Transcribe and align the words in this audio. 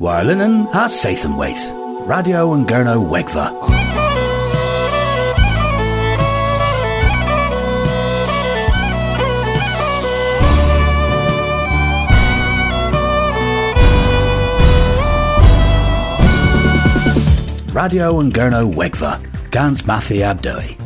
Warlinen 0.00 0.66
ha 0.72 0.86
Sathanwaith. 0.88 1.62
Radio 2.08 2.54
and 2.54 2.66
Gurno 2.66 3.06
Wegva. 3.06 3.52
Radio 17.74 18.20
and 18.20 18.32
Gurno 18.32 18.72
Wegva. 18.72 19.20
Gans 19.50 19.82
Mathi 19.82 20.20
Abdoi. 20.20 20.78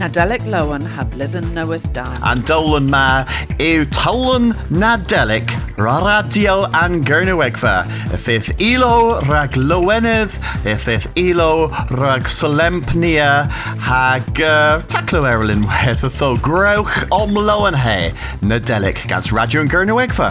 Nadelic 0.00 0.42
Lowen 0.46 0.82
ha 0.84 1.04
blithen 1.04 1.44
Noeth 1.54 1.92
Dan. 1.92 2.20
An 2.24 2.42
dolan 2.42 2.90
ma 2.90 3.24
yw 3.60 3.84
tawlan 3.94 4.50
nadelic 4.68 5.46
ra 5.46 5.63
radio 5.76 6.64
an 6.72 7.02
gyrnywegfa. 7.04 7.84
Y 8.12 8.18
ffith 8.18 8.50
ilo 8.62 9.20
rag 9.28 9.56
lowenydd, 9.56 10.34
y 10.64 10.74
ffith 10.76 11.08
ilo 11.18 11.68
rag 11.98 12.28
solempnia 12.30 13.48
hag 13.82 14.28
uh, 14.40 14.82
taclo 14.90 15.24
erlyn 15.28 15.66
wedd 15.70 16.04
y 16.06 16.12
tho 16.18 16.34
grewch 16.44 17.04
om 17.14 17.34
lowen 17.38 17.78
he 17.86 18.12
nadelic 18.42 19.06
gas 19.08 19.32
radio 19.32 19.64
an 19.64 19.72
gyrnywegfa. 19.72 20.30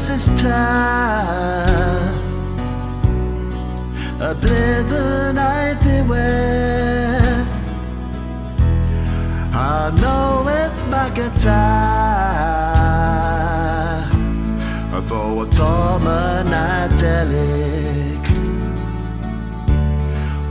Ponderous 0.00 0.10
is 0.10 0.26
time. 0.40 2.14
A 4.20 4.34
blithen 4.34 5.38
I 5.38 5.74
thee 5.82 6.02
with 6.02 7.48
I 9.54 9.90
know 10.00 10.42
with 10.44 10.86
my 10.88 11.08
guitar 11.10 12.36
Though 15.08 15.42
a 15.42 15.46
Tomanadelic 15.46 18.26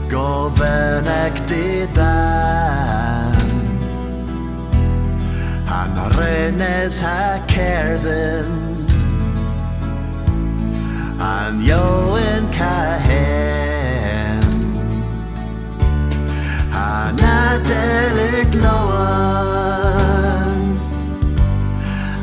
Gofen 0.08 1.06
ecdi 1.06 1.86
ddan 1.94 3.36
Han 5.70 5.92
renes 6.18 7.00
ha 7.00 7.38
cerddyn 7.46 8.59
Han 11.20 11.60
iowen 11.68 12.48
ca 12.50 12.96
hen 13.06 14.40
Han 16.70 17.16
adelig 17.20 18.54
lowen 18.62 19.70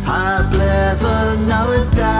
Ha 0.06 0.25
blefen 0.52 1.38
nawyd 1.48 1.90
da 2.00 2.18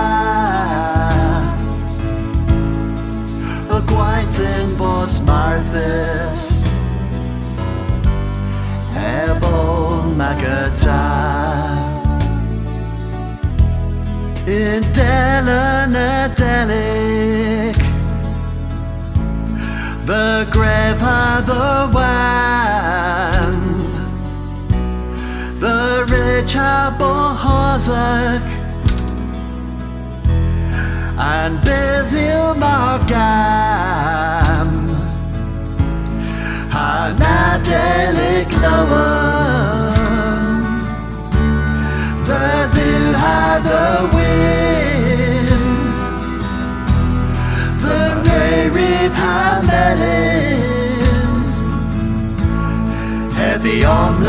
y 3.78 3.80
gwaith 3.89 4.39
yn 4.45 4.70
bos 4.78 5.16
marthus 5.25 6.44
Ebo 8.94 9.58
magata 10.17 11.02
In 14.48 14.81
Delen 14.95 15.86
Adelic 16.58 17.77
The 20.05 20.47
grave 20.52 20.99
had 20.99 21.42
the 21.42 21.87
The 25.59 26.05
rich 26.09 26.55
Abohozak 26.55 28.43
and 31.20 31.64
Basil 31.64 32.55
Margam 32.64 33.10
Hanadelic 36.73 38.49
Lowen 38.64 40.08
Verdu 42.26 43.14
had 43.14 43.60
the 43.61 43.87
wind 44.15 44.77
Heavy 53.67 53.83
on 53.83 54.23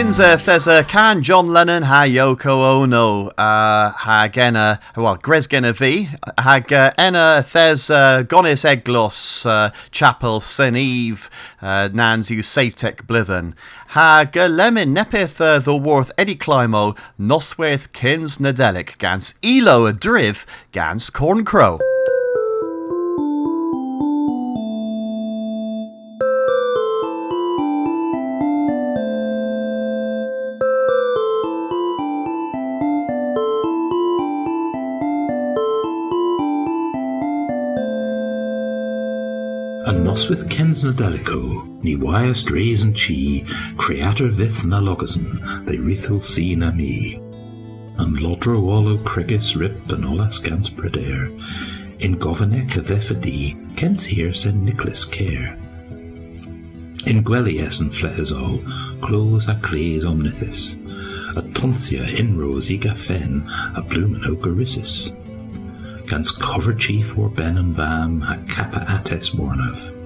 Kinza 0.00 0.38
Thesa 0.38 0.88
Can 0.88 1.22
John 1.22 1.48
Lennon 1.48 1.82
ha 1.82 2.04
Yoko 2.06 2.80
Ono 2.80 3.28
uh, 3.36 3.92
hag 3.92 4.38
enna 4.38 4.80
well 4.96 5.18
Gresgenna 5.18 5.74
V 5.74 6.08
hag 6.38 6.72
enna 6.72 7.44
Thes 7.46 7.90
uh, 7.90 8.22
Gonis 8.22 8.64
Eglos 8.64 9.44
uh, 9.44 9.70
Chapel 9.90 10.42
Eve 10.74 11.28
uh, 11.60 11.90
Nans 11.92 12.30
yw 12.30 12.40
Seitek 12.40 13.02
Blithen 13.02 13.52
hag 13.88 14.34
Lemon 14.36 14.94
Nepith 14.94 15.38
uh, 15.38 15.58
the 15.58 15.76
Worth 15.76 16.12
Eddie 16.16 16.34
Climo 16.34 16.96
Noswaith 17.20 17.92
Kins 17.92 18.38
Nadelic 18.38 18.96
gans 18.96 19.34
Elo 19.42 19.92
Driv 19.92 20.46
gans 20.72 21.10
Corn 21.10 21.44
Noswyth 40.30 40.48
kens 40.48 40.84
na 40.84 40.92
delico, 40.92 41.82
ni 41.82 41.96
waias 41.96 42.44
drays 42.46 42.82
and 42.82 42.94
chi, 42.94 43.44
creator 43.76 44.28
vith 44.28 44.64
na 44.64 44.80
logason, 44.80 45.66
they 45.66 45.76
rithil 45.76 46.22
see 46.22 46.54
na 46.54 46.70
me. 46.70 47.16
And 47.98 48.16
lodro 48.16 48.62
wallow 48.62 48.96
crigis 48.98 49.58
rip 49.58 49.90
and 49.90 50.04
olas 50.04 50.40
gans 50.40 50.70
predair, 50.70 51.26
in 51.98 52.16
govanek 52.16 52.76
a 52.76 52.80
thefadi, 52.80 53.74
kens 53.74 54.04
here 54.04 54.32
sen 54.32 54.64
Nicholas 54.64 55.04
care. 55.04 55.56
In 57.06 57.24
gwelies 57.24 57.80
and 57.80 58.32
all, 58.32 58.60
close 59.04 59.48
a 59.48 59.56
clays 59.56 60.04
omnithis, 60.04 60.74
a 61.36 61.42
tonsia 61.42 62.06
in 62.16 62.38
rose 62.38 62.70
ega 62.70 62.94
fen, 62.94 63.42
a 63.74 63.82
bloomin 63.82 64.22
ocarissis. 64.22 65.10
Gans 66.06 66.30
cover 66.30 66.72
chief 66.72 67.18
or 67.18 67.30
ben 67.30 67.58
and 67.58 67.76
bam 67.76 68.20
ha 68.20 68.36
kappa 68.46 68.86
ates 68.88 69.30
mornav. 69.30 69.96
Er 69.96 69.99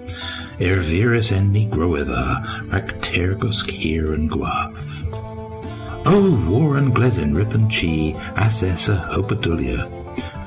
virus 0.58 1.30
enni 1.32 1.68
groetha 1.68 2.70
rag 2.73 2.88
tergos 3.00 3.62
kier 3.64 4.14
and 4.14 4.30
guav. 4.30 4.75
Oh, 6.06 6.46
war 6.49 6.76
and 6.76 6.94
glesin 6.94 7.34
rip 7.34 7.54
and 7.54 7.70
chi, 7.70 8.14
as 8.37 8.62
essa 8.62 9.08
hopadulia. 9.12 9.88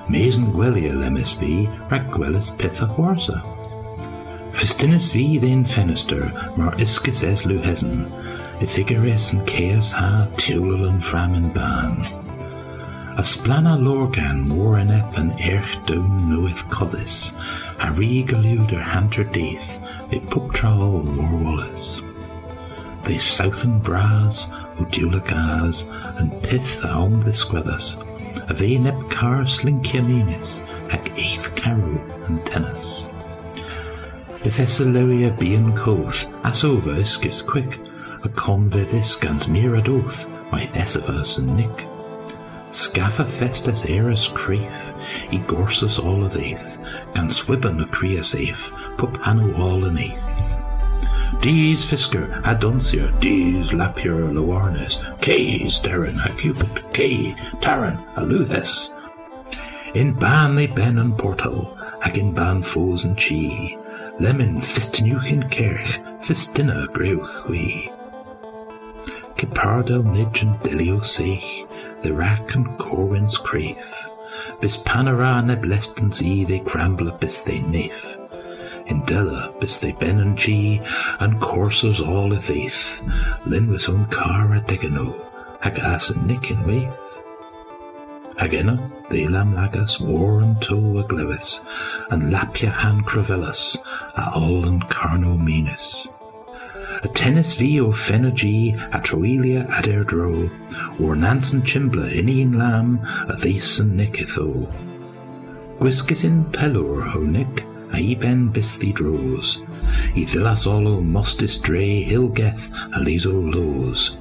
Mazen 0.07 0.53
gwelia 0.53 0.93
rag 1.91 2.09
gwelis 2.09 2.57
pitha 2.57 2.85
horsa. 2.85 3.41
Festinus 4.53 5.13
vi 5.13 5.37
then 5.37 5.63
fenister, 5.63 6.31
mar 6.57 6.75
iskis 6.75 7.23
es 7.23 7.43
luhesen, 7.43 8.09
Ifigares 8.59 9.33
and 9.33 9.45
chaos 9.45 9.91
ha 9.91 10.27
tilul 10.35 10.89
and 10.89 11.03
fram 11.03 11.35
and 11.35 11.53
ban. 11.53 12.26
A 13.17 13.21
splana 13.21 13.75
lorgan 13.83 14.47
warreneth 14.47 15.17
an 15.17 15.31
erch 15.39 15.83
down 15.87 16.29
knoweth 16.29 16.69
codis, 16.69 17.31
a 17.79 17.87
regaluder 17.87 18.79
hanter 18.79 19.23
death, 19.23 19.79
a 20.11 20.19
puptrawl 20.19 21.03
war 21.03 21.35
wallace. 21.43 21.99
They 23.05 23.17
southern 23.17 23.79
bras, 23.79 24.49
udula 24.77 25.25
gaz, 25.25 25.85
and 26.17 26.31
pith 26.43 26.85
aum 26.85 27.21
the 27.21 27.31
squethas, 27.31 27.97
a 28.51 28.53
ve 28.53 28.77
nep 28.77 29.09
car 29.09 29.45
slinkia 29.45 30.05
munis, 30.05 30.61
ag 30.91 31.11
eighth 31.15 31.55
caro 31.55 31.99
and 32.27 32.45
tennis. 32.45 33.07
The 34.43 34.51
Thessaloia 34.51 35.31
bean 35.39 35.75
coth, 35.75 36.27
as 36.43 36.63
over 36.63 36.91
iskis 36.91 37.43
quick, 37.43 37.79
a 38.23 38.29
convethis 38.29 39.19
gans 39.19 39.47
miradoth, 39.47 40.29
my 40.51 40.67
Thessavas 40.67 41.39
and 41.39 41.57
Nick. 41.57 41.86
Scaffa 42.77 43.25
festus 43.25 43.85
eris 43.85 44.27
creef, 44.27 44.71
e 45.31 45.39
gorsus 45.39 45.97
all 45.97 46.23
of 46.23 46.33
eith, 46.33 46.77
creas 47.89 48.35
eif, 48.35 48.69
pup 48.99 49.17
hanu 49.23 49.51
all 49.57 49.85
in 49.85 49.95
eith. 49.95 51.41
Dees 51.41 51.83
fisker, 51.83 52.39
adonsier, 52.43 53.09
dees 53.19 53.71
lapier 53.71 54.31
loarnes, 54.31 55.01
kays 55.21 55.81
darren 55.81 56.23
a 56.23 56.31
cupid, 56.35 56.83
kay, 56.93 57.33
taran 57.63 57.97
a 58.15 58.21
luhes. 58.21 58.93
In 59.95 60.13
ban 60.13 60.53
they 60.53 60.67
ben 60.67 60.99
and 60.99 61.17
portal, 61.17 61.75
hag 62.03 62.19
in 62.19 62.31
ban 62.31 62.61
foes 62.61 63.05
and 63.05 63.17
chi, 63.17 63.75
lemon 64.19 64.61
fistinuchin 64.61 65.49
kerch, 65.49 65.97
fistina 66.21 66.85
greuch 66.89 67.49
we. 67.49 67.89
Kipardel 69.37 70.03
nidge 70.03 70.41
and 70.41 70.55
delio 70.61 70.99
seich, 71.01 71.67
the 72.01 72.11
rack 72.11 72.55
and 72.55 72.77
corwin's 72.79 73.37
crave. 73.37 74.09
Bis 74.59 74.77
panara 74.77 75.45
neb 75.45 75.63
leston 75.63 76.11
see 76.11 76.43
they 76.43 76.59
cramble 76.59 77.11
bis 77.11 77.43
they 77.43 77.59
nif. 77.59 77.93
In 78.87 79.05
Della 79.05 79.53
bis 79.59 79.77
they 79.77 79.91
ben 79.91 80.19
and 80.19 80.37
G 80.37 80.81
and 81.19 81.39
coursers 81.39 82.01
all 82.01 82.33
i 82.33 82.39
faith. 82.39 83.03
Lin 83.45 83.69
was 83.69 83.87
on 83.87 84.07
car 84.07 84.55
a 84.55 84.61
degano, 84.61 85.15
hag 85.61 85.77
as 85.77 86.09
and 86.09 86.25
nick 86.25 86.49
in 86.49 86.57
waif. 86.65 86.91
Agena, 88.39 88.75
they 89.09 89.27
lam 89.27 89.53
lagas 89.53 89.99
war 89.99 90.41
and 90.41 90.59
toe 90.61 90.97
a 90.97 91.03
glevis, 91.03 91.59
and 92.09 92.31
lapia 92.31 92.71
han 92.71 93.01
cravellas, 93.01 93.77
a 94.15 94.31
all 94.33 94.67
and 94.67 94.81
carno 94.85 95.37
menis. 95.37 96.07
A 97.03 97.07
tennis 97.09 97.55
vi 97.55 97.79
o 97.79 97.91
fenergy 97.91 98.73
a 98.91 98.99
troelia 98.99 99.69
ad 99.69 99.85
erdro, 99.85 100.49
or 100.99 101.15
Nansen 101.15 101.61
chimbla 101.61 102.11
in 102.11 102.57
lam 102.57 102.99
a 103.29 103.33
and 103.33 103.99
nicketho. 103.99 104.67
Gwisgus 105.79 106.25
in 106.25 106.43
pelor 106.45 107.07
ho 107.07 107.19
nick, 107.19 107.63
a 107.93 108.15
ben 108.15 108.49
bisthi 108.49 108.91
dros, 108.93 109.59
i 110.15 110.25
villas 110.25 110.65
olo 110.65 111.01
mostis 111.01 111.61
dre 111.61 112.03
hilgeth 112.03 112.71
a 112.95 112.99
liso 112.99 113.31
lows. 113.31 114.17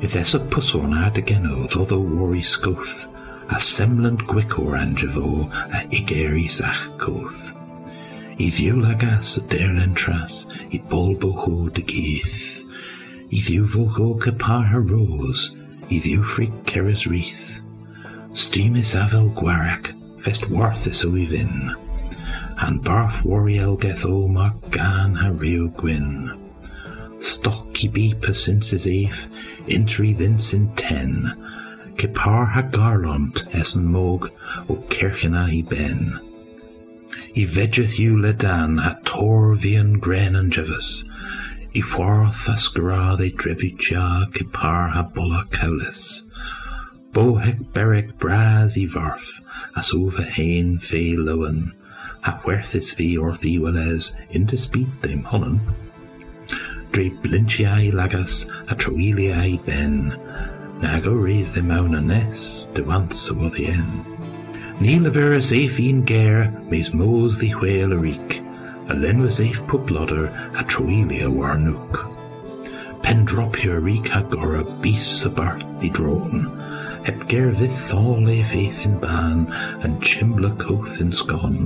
If 0.00 0.16
essa 0.16 0.40
puson 0.40 0.92
ad 0.94 1.14
ageno 1.14 1.70
thotho 1.70 2.00
wari 2.00 2.42
scoth, 2.42 3.06
a 3.50 3.60
semblant 3.60 4.26
gwicor 4.26 4.76
angevo 4.76 5.48
a 5.72 5.86
igeri 5.94 6.50
sach 6.50 6.98
coth. 6.98 7.52
I 8.38 8.48
lagas 8.48 9.38
y 9.38 9.42
derlen 9.48 9.94
tras, 9.94 10.46
i 10.70 10.78
bolbo 10.78 11.32
ho 11.32 11.68
de 11.68 11.82
geith. 11.82 12.62
I 13.30 13.40
ddiw 13.40 13.66
fo 13.68 13.84
ho 13.84 14.14
capar 14.14 14.64
her 14.68 14.80
rose, 14.80 15.54
i 15.90 16.00
ddiw 16.00 16.24
fric 16.24 16.54
ceres 16.64 17.04
wreath. 17.06 17.60
Steamis 18.32 18.94
afel 18.96 19.28
gwarach, 19.36 19.92
fest 20.18 20.48
warthus 20.48 21.04
o 21.04 21.12
i 21.14 21.26
fin. 21.26 21.76
Han 22.56 22.80
barf 22.80 23.22
wariel 23.22 23.78
geth 23.78 24.06
o 24.06 24.26
mar 24.28 24.54
gan 24.70 25.14
ha 25.14 25.28
reo 25.28 25.68
gwyn. 25.68 26.32
Stock 27.20 27.84
i 27.84 28.14
a 28.28 28.32
since 28.32 28.72
is 28.72 28.86
eif, 28.86 29.26
intri 29.68 30.16
thins 30.16 30.54
in 30.54 30.74
ten. 30.74 31.32
Capar 31.96 32.48
ha 32.48 32.62
garlont 32.62 33.44
essen 33.52 33.84
mog, 33.84 34.30
o 34.70 34.76
kirchena 34.88 35.48
i 35.52 35.60
ben. 35.60 36.31
I 37.34 37.46
vedgeth 37.46 37.98
you 37.98 38.20
le 38.20 38.34
dan 38.34 38.78
at 38.78 39.06
tor 39.06 39.54
vian 39.54 39.98
gren 39.98 40.36
and 40.36 40.52
jevis. 40.52 41.02
I 41.74 41.80
wharth 41.80 42.46
asgra 42.46 43.16
they 43.16 43.30
drebitja 43.30 44.30
kipar 44.32 44.90
ha 44.92 45.02
bolla 45.14 45.46
cowlis. 45.50 46.24
Bohek 47.14 47.72
berek 47.72 48.18
braz 48.18 48.76
i 48.76 48.86
varf, 48.86 49.40
as 49.74 49.94
over 49.94 50.24
hain 50.24 50.76
fe 50.76 51.16
lowen. 51.16 51.72
Ha 52.20 52.38
werthis 52.44 52.94
vi 52.94 53.16
orth 53.16 53.46
i 53.46 53.56
weles, 53.58 54.12
in 54.30 54.46
to 54.48 54.58
speed 54.58 55.00
them 55.00 55.22
honnen. 55.22 55.60
Dre 56.92 57.08
blinchiai 57.08 57.90
lagas, 57.92 58.46
a 58.68 58.74
troeliai 58.74 59.64
ben. 59.64 60.14
Nago 60.82 61.14
raise 61.14 61.52
them 61.52 61.70
out 61.70 61.94
a 61.94 62.00
nest, 62.02 62.74
de 62.74 62.84
once 62.84 63.30
o 63.30 63.48
the 63.48 63.68
end. 63.68 64.11
Níl 64.82 65.06
a 65.06 65.10
bhar 65.14 65.34
is 65.38 65.52
éh 65.54 65.68
hín 65.70 65.98
géir 66.10 66.48
més 66.70 66.88
mós 67.00 67.36
dhí 67.38 67.52
hhuiil 67.54 67.92
a 67.94 67.98
ric, 67.98 68.32
a 68.90 68.96
len 69.02 69.20
was 69.22 69.38
éh 69.44 69.60
puplodder 69.72 70.24
a 70.58 70.64
troília 70.72 71.28
war 71.30 71.52
nuc. 71.66 72.00
Pen 73.04 73.22
drop 73.24 73.54
here 73.54 73.78
ric 73.78 74.08
ha 74.08 74.22
gora 74.32 74.64
bís 74.86 75.12
a 75.24 75.30
bart 75.36 75.62
the 75.78 75.92
drone, 76.00 76.50
heb 77.04 77.22
ger 77.28 77.52
vith 77.60 77.78
thall 77.92 78.26
éh 78.34 78.42
éh 78.64 78.82
in 78.88 78.98
ban 79.06 79.46
and 79.84 80.02
chimbla 80.02 80.50
coth 80.58 81.00
in 81.00 81.12
scon. 81.12 81.62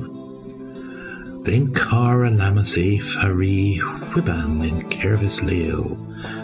Then 1.48 1.72
car 1.72 2.24
a 2.26 2.30
lamas 2.30 2.76
éh 2.76 3.00
ha 3.16 3.28
ri 3.28 3.80
whiban 4.12 4.62
in 4.68 4.82
kervis 4.90 5.42
leo, 5.42 5.96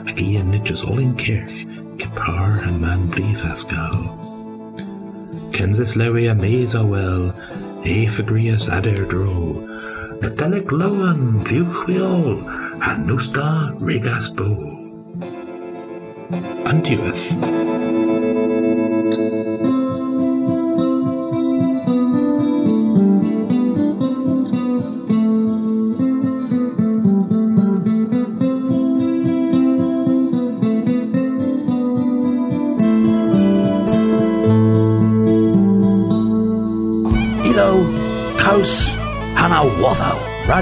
ag 0.09 0.17
í 0.17 0.35
a 0.41 0.87
all 0.89 1.07
in 1.07 1.17
kirch, 1.17 1.67
kipar 1.99 2.67
and 2.67 2.81
man 2.81 3.09
brief 3.09 3.51
asgal. 3.55 4.32
Kenzis 5.53 5.97
lewi 5.97 6.31
a 6.31 6.35
maze 6.35 6.75
a 6.75 6.85
well, 6.85 7.35
e 7.85 8.07
fagrias 8.07 8.69
ader 8.69 9.05
dro. 9.05 9.61
Nadelic 10.21 10.71
loan, 10.73 11.39
viewchwiol, 11.45 12.41
and 12.81 13.07
nusta 13.07 13.77
rigas 13.79 14.35
bo. 14.35 14.49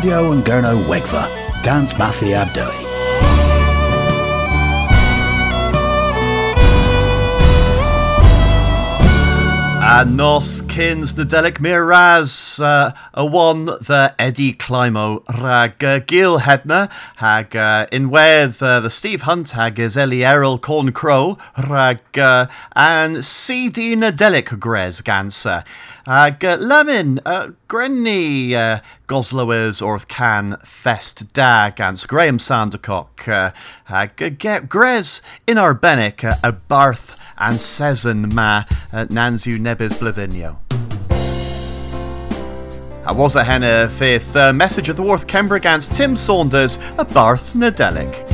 Radio 0.00 0.32
and 0.32 0.42
Gurno 0.42 0.82
Wegva, 0.88 1.28
Gans 1.62 1.92
Mathi 1.92 2.32
Abdoi. 2.32 2.89
A 10.00 10.04
nos 10.06 10.62
cyns 10.62 11.12
Nadelik 11.12 11.60
Miraz 11.60 12.58
uh, 12.58 12.94
a 13.12 13.26
one 13.26 13.66
the 13.66 14.14
Eddie 14.18 14.54
Climo 14.54 15.22
rag 15.38 15.84
uh, 15.84 15.98
Gil 15.98 16.38
Hedna 16.38 16.90
hag 17.16 17.54
uh, 17.54 17.86
inwedd 17.92 18.62
uh, 18.62 18.80
the 18.80 18.88
Steve 18.88 19.20
Hunt 19.20 19.50
hag 19.50 19.78
is 19.78 19.98
Ellie 19.98 20.24
Errol 20.24 20.58
Corn 20.58 20.92
Crow 20.92 21.36
rag 21.68 22.00
uh, 22.16 22.46
and 22.74 23.22
CD 23.22 23.94
Nadelik 23.94 24.58
Grez 24.58 25.02
Gansa 25.02 25.66
hag 26.06 26.42
uh, 26.46 26.56
Lemon 26.56 27.20
uh, 27.26 27.48
Grenny 27.68 28.54
uh, 28.54 28.80
Goslowers 29.06 29.82
Orth 29.82 30.08
Can 30.08 30.56
Fest 30.64 31.30
Da 31.34 31.68
Gans 31.68 32.06
Graham 32.06 32.38
Sandercock 32.38 33.28
uh, 33.28 33.50
hag 33.84 34.22
uh, 34.22 34.30
get 34.30 34.70
Grez 34.70 35.20
in 35.46 35.58
our 35.58 35.74
Bennick 35.74 36.24
uh, 36.24 36.36
a 36.42 36.52
Barth 36.52 37.19
and 37.40 37.58
Sezen 37.58 38.32
ma 38.32 38.64
uh, 38.92 39.06
Nanzu 39.06 39.58
Nebes 39.58 39.94
Blyddinio. 39.94 40.58
I 43.04 43.12
was 43.12 43.34
a 43.34 43.42
henna 43.42 43.88
fifth 43.88 44.36
uh, 44.36 44.52
message 44.52 44.88
of 44.88 44.96
the 44.96 45.02
Worth 45.02 45.26
Kembrigans 45.26 45.92
Tim 45.94 46.16
Saunders 46.16 46.78
a 46.98 47.04
Barth 47.04 47.54
Nadelic. 47.54 48.26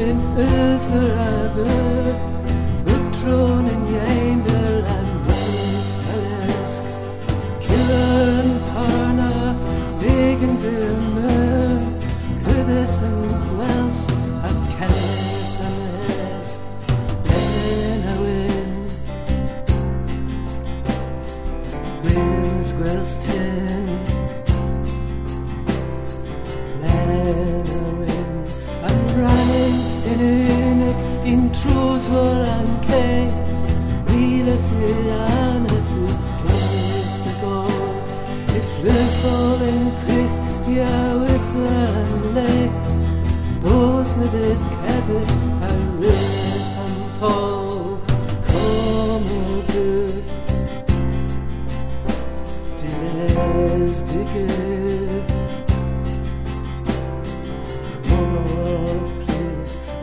in 0.00 1.87
Bosne 43.62 44.28
vid 44.32 44.60
kevis 44.80 45.32
a 45.62 45.72
ris 46.00 46.76
and 46.84 47.20
Paul 47.20 47.57
Diles 54.32 55.26
de 55.28 56.08
give 58.04 58.28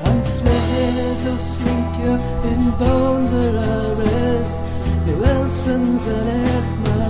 An 0.03 0.17
flehes 0.38 1.22
o 1.32 1.36
slinkje 1.51 2.13
in 2.51 2.63
wonderes 2.79 4.51
De 5.05 5.13
Wilsons 5.22 6.08
and 6.08 6.29
en 6.29 6.46
Erna 6.58 7.10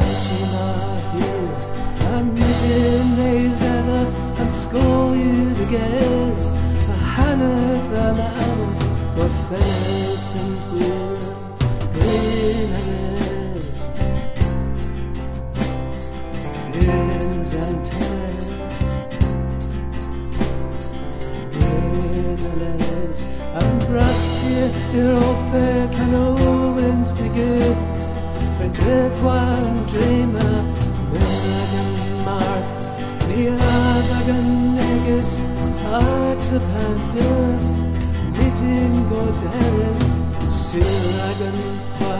Angela 0.00 0.70
hier 1.12 1.52
Am 2.14 2.26
midden 2.34 3.06
they 3.16 3.42
weather 3.60 4.06
and 4.40 4.54
score 4.54 5.16
you 5.16 5.54
to 5.54 5.64
guess. 5.74 6.40
A 6.46 6.96
Hannah 7.14 7.80
and 8.06 8.20
Anna 8.20 8.60
What 9.16 9.32
fes 9.48 10.34
and 10.40 10.54
wheel 10.72 11.09
Grins 17.50 17.64
and 17.64 17.84
tears 17.84 18.74
Winnerless 21.56 23.18
and 23.58 23.82
brusky 23.88 24.94
Europa 24.94 25.88
can 25.92 26.14
owens 26.14 27.12
begith 27.12 27.82
Begith 28.58 29.22
one 29.22 29.86
dreamer 29.86 30.54
Milligan 31.12 31.90
Marth. 32.24 32.70
Niavagan 33.26 34.48
Negus 34.76 35.32
Art 35.86 36.46
upon 36.58 36.96
death 37.16 37.68
Knitting 38.36 38.94
Goderis 39.10 40.08
Siragan 40.46 41.58
Parth 41.98 42.10
Lillenair 42.10 42.19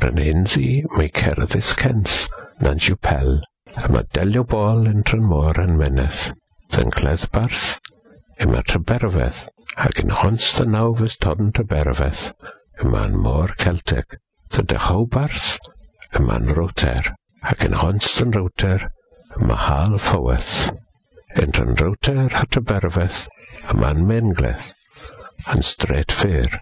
Brynhensi, 0.00 0.66
mae 0.96 1.10
cerddi 1.20 1.60
Cens, 1.60 2.12
Nanjiw 2.64 2.96
Pel, 3.06 3.34
a 3.76 3.88
mae 3.92 4.06
delio 4.16 4.44
bol 4.52 4.86
yn 4.90 5.02
Trynmor 5.10 5.60
yn 5.62 5.74
Meneth, 5.80 6.22
yn 6.82 6.92
Cleddbarth, 6.94 7.66
yma 8.46 8.62
Tryberfeth, 8.70 9.42
ac 9.86 10.00
yn 10.04 10.14
hons 10.20 10.46
dy 10.56 10.66
nawf 10.72 11.02
ys 11.08 11.18
todn 11.24 11.52
Tryberfeth, 11.58 12.22
yma'n 12.84 13.18
môr 13.26 13.52
Celtic, 13.64 14.16
dy 14.56 14.64
Dychowbarth, 14.72 15.50
yma'n 16.20 16.54
Roter, 16.56 17.12
ac 17.52 17.66
yn 17.68 17.76
hons 17.82 18.14
yn 18.24 18.32
Roter, 18.38 18.88
yma 19.36 19.60
Hal 19.66 19.98
Foweth. 20.06 20.54
Yn 21.38 21.52
Rhan 21.58 21.76
Roter 21.82 22.24
a 22.40 22.46
Tryberfeth, 22.48 23.26
yma'n 23.74 24.00
Mengleth, 24.08 24.72
yn 25.52 25.62
Stret 25.74 26.16
Fyr, 26.22 26.56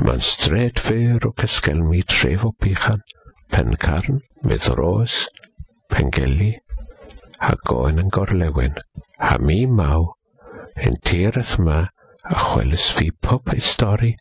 Mae'n 0.00 0.22
stret 0.24 0.78
fer 0.80 1.26
o 1.28 1.30
cysgelmi 1.40 1.98
tref 2.08 2.46
o 2.48 2.50
bychan, 2.64 3.02
pencarn, 3.52 4.22
meddros, 4.48 5.16
pengeli, 5.92 6.54
a 7.48 7.50
goen 7.68 8.00
yn 8.00 8.08
gorlewin, 8.16 8.78
a 9.30 9.34
mi 9.50 9.58
maw, 9.80 10.06
yn 10.88 10.96
tireth 11.10 11.58
yma, 11.60 11.82
a 12.24 12.38
chwelys 12.46 12.88
fi 12.96 13.10
pob 13.28 13.52
ei 13.52 13.60
stori, 13.68 14.14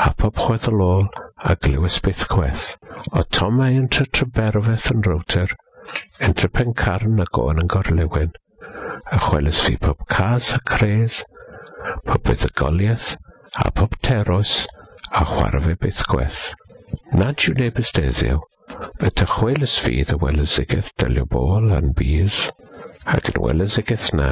a 0.00 0.08
pob 0.16 0.40
chweddolol 0.46 1.08
a 1.44 1.58
glywys 1.66 2.00
byth 2.08 2.24
gweth, 2.32 2.66
o 3.12 3.28
tomau 3.38 3.76
yn 3.84 3.92
tre 3.92 4.08
tryberfeth 4.08 4.90
yn 4.96 5.04
rowter, 5.10 5.52
yn 6.24 6.32
tre 6.40 6.48
pencarn 6.56 7.20
a 7.20 7.28
goen 7.36 7.60
yn 7.66 7.72
gorlewin, 7.76 8.32
a 9.12 9.20
chwelys 9.28 9.60
fi 9.68 9.76
pob 9.88 10.08
cas 10.16 10.54
a 10.56 10.64
cres, 10.74 11.24
pob 12.06 12.22
buddugoliaeth, 12.30 13.18
a 13.60 13.68
pob 13.76 14.00
teros, 14.08 14.62
a 15.12 15.24
chwarae 15.28 15.60
fe 15.64 15.74
beth 15.80 16.02
gwell. 16.08 16.40
Nad 17.20 17.44
yw 17.48 17.56
neb 17.58 17.80
ysdeddiw, 17.82 18.38
bet 19.00 19.20
ychwelys 19.24 19.74
fydd 19.84 20.12
y 20.14 20.16
welesigeth 20.22 20.92
dylio 21.02 21.26
bôl 21.34 21.68
yn 21.76 21.90
bys, 21.98 22.38
ac 23.14 23.28
yn 23.32 23.40
welesigeth 23.44 24.08
na, 24.16 24.30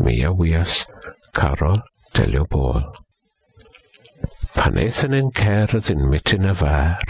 mi 0.00 0.16
a 0.24 0.32
wias, 0.38 0.78
carol 1.36 1.82
dylio 2.16 2.46
bôl. 2.54 2.80
Pan 4.54 4.80
eithon 4.80 5.16
yn 5.18 5.28
cerdd 5.36 5.90
yn 5.92 6.08
mityn 6.12 6.48
y 6.48 6.54
far, 6.62 7.04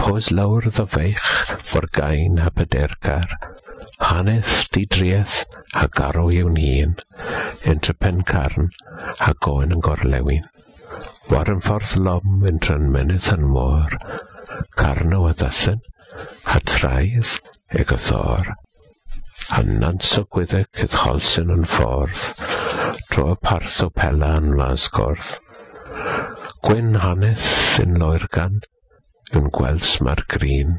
pos 0.00 0.32
lawr 0.34 0.66
ddo 0.74 0.88
feich 0.96 1.54
o'r 1.78 1.86
gain 1.96 2.42
a 2.42 2.50
bydergar, 2.56 3.36
hanes, 4.10 4.64
didriaeth 4.74 5.44
a 5.78 5.86
garw 6.00 6.26
i'w 6.34 6.50
hun, 6.58 6.98
entre 7.74 7.94
pen 7.94 8.24
carn 8.34 8.72
a 9.28 9.36
goen 9.46 9.78
yn 9.78 9.86
gorlewin. 9.86 10.50
War 11.30 11.50
yn 11.52 11.60
ffordd 11.64 11.92
lom 12.06 12.46
entre 12.50 12.74
yn 12.80 12.88
menydd 12.94 13.28
yn 13.34 13.44
môr, 13.54 13.92
carno 14.80 15.20
a 15.28 15.34
ddasyn, 15.42 15.78
a 16.54 16.56
trais 16.70 17.36
ag 17.82 17.92
y 17.94 17.98
thor. 18.06 18.50
A 19.56 19.60
nans 19.66 20.10
o 20.18 20.24
gwyddeg 20.34 20.66
cydd 20.80 20.96
cholsyn 21.02 21.52
yn 21.54 21.68
ffordd, 21.74 22.24
dro 23.12 23.28
y 23.34 23.38
parth 23.46 23.78
o 23.86 23.88
pela 24.00 24.32
yn 24.40 24.50
lasgordd. 24.58 25.30
Gwyn 26.66 26.98
hanes 27.04 27.46
yn 27.84 27.94
loer 28.02 28.26
gan, 28.34 28.58
yn 29.38 29.46
gwels 29.56 29.94
ma'r 30.06 30.24
grin, 30.34 30.74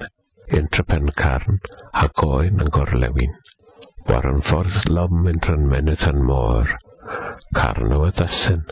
entre 0.60 0.84
pen 0.91 1.10
carn 1.24 1.62
a 2.04 2.10
goen 2.21 2.60
yn 2.65 2.76
gorlewin. 2.76 3.39
War 4.10 4.28
yn 4.34 4.43
ffordd 4.45 4.91
lom 4.91 5.26
entre 5.32 5.56
yn 5.58 5.67
menydd 5.71 6.06
yn 6.12 6.21
môr, 6.28 6.76
carno 7.56 8.04
a 8.10 8.12
ddasyn, 8.19 8.67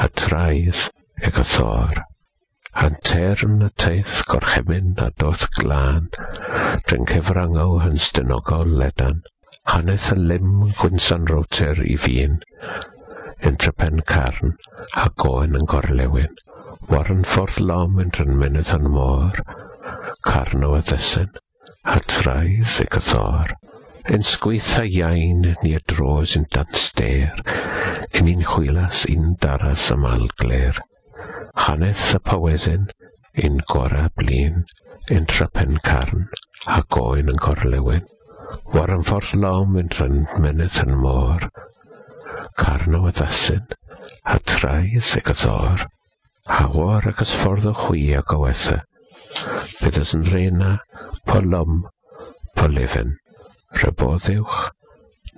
a 0.00 0.08
traeth 0.08 0.86
ag 1.28 1.38
y 1.40 1.44
thor. 1.54 1.98
Antern 2.82 3.58
y 3.66 3.68
teith 3.82 4.22
gorchemyn 4.28 4.94
a 5.04 5.10
doth 5.20 5.44
glân, 5.58 6.06
rhyng 6.88 7.04
cefrangaw 7.10 7.74
yn 7.88 7.98
stynogol 8.00 8.72
ledan, 8.80 9.20
haneth 9.72 10.08
y 10.14 10.16
lim 10.30 10.54
gwynsan 10.78 11.28
roter 11.28 11.82
i 11.84 11.98
fi'n, 12.06 12.38
yn 13.50 13.60
trepen 13.60 14.00
carn 14.14 14.56
a 15.04 15.04
goen 15.24 15.60
yn 15.60 15.68
gorlewin, 15.74 16.40
warren 16.88 17.24
ffordd 17.34 17.60
lom 17.60 18.00
yn 18.00 18.14
mynydd 18.40 18.72
yn 18.78 18.88
môr, 18.96 19.44
carn 20.30 20.64
o 20.70 20.72
addesyn, 20.78 21.28
a 21.84 21.98
traeth 22.14 22.80
y 22.86 22.88
thor. 23.12 23.58
Yn 24.10 24.24
sgwyth 24.26 24.72
a 24.80 24.86
iain 24.88 25.44
ni 25.62 25.76
y 25.76 25.84
dros 25.92 26.32
yn 26.40 26.48
dan 26.56 26.72
stair, 26.74 27.36
yn 28.18 28.28
un 28.28 28.42
chwilas, 28.44 29.04
un 29.08 29.36
daras 29.40 29.84
ym 29.94 30.02
mal 30.04 30.26
gler. 30.40 30.80
Hanes 31.64 32.10
y 32.16 32.18
powesyn, 32.28 32.88
un 33.46 33.60
gora 33.72 34.08
blin, 34.16 34.64
un 35.16 35.28
trypen 35.30 35.78
carn, 35.86 36.26
a 36.66 36.82
goen 36.96 37.30
yn 37.32 37.40
gorlewin. 37.44 38.04
War 38.74 38.92
yn 38.96 39.04
ffordd 39.08 39.32
lawm 39.44 39.78
yn 39.80 39.88
rhynmenydd 39.96 40.82
yn 40.84 40.92
môr. 41.04 41.48
Carn 42.60 42.98
o 42.98 43.06
addasyn, 43.08 43.64
a 44.34 44.36
trais 44.52 45.14
ag 45.20 45.32
o'r, 45.48 45.86
a 46.58 46.60
war 46.74 47.08
ag 47.08 47.24
ysffordd 47.24 47.70
o 47.72 47.74
chwi 47.84 48.04
ag 48.18 48.36
o 48.36 48.42
wetha. 48.44 48.82
Byddys 49.80 50.12
yn 50.18 50.28
reina, 50.28 50.74
polom, 51.28 51.82
polifyn, 52.58 53.16
rhybodd 53.80 54.28
uwch, 54.36 54.62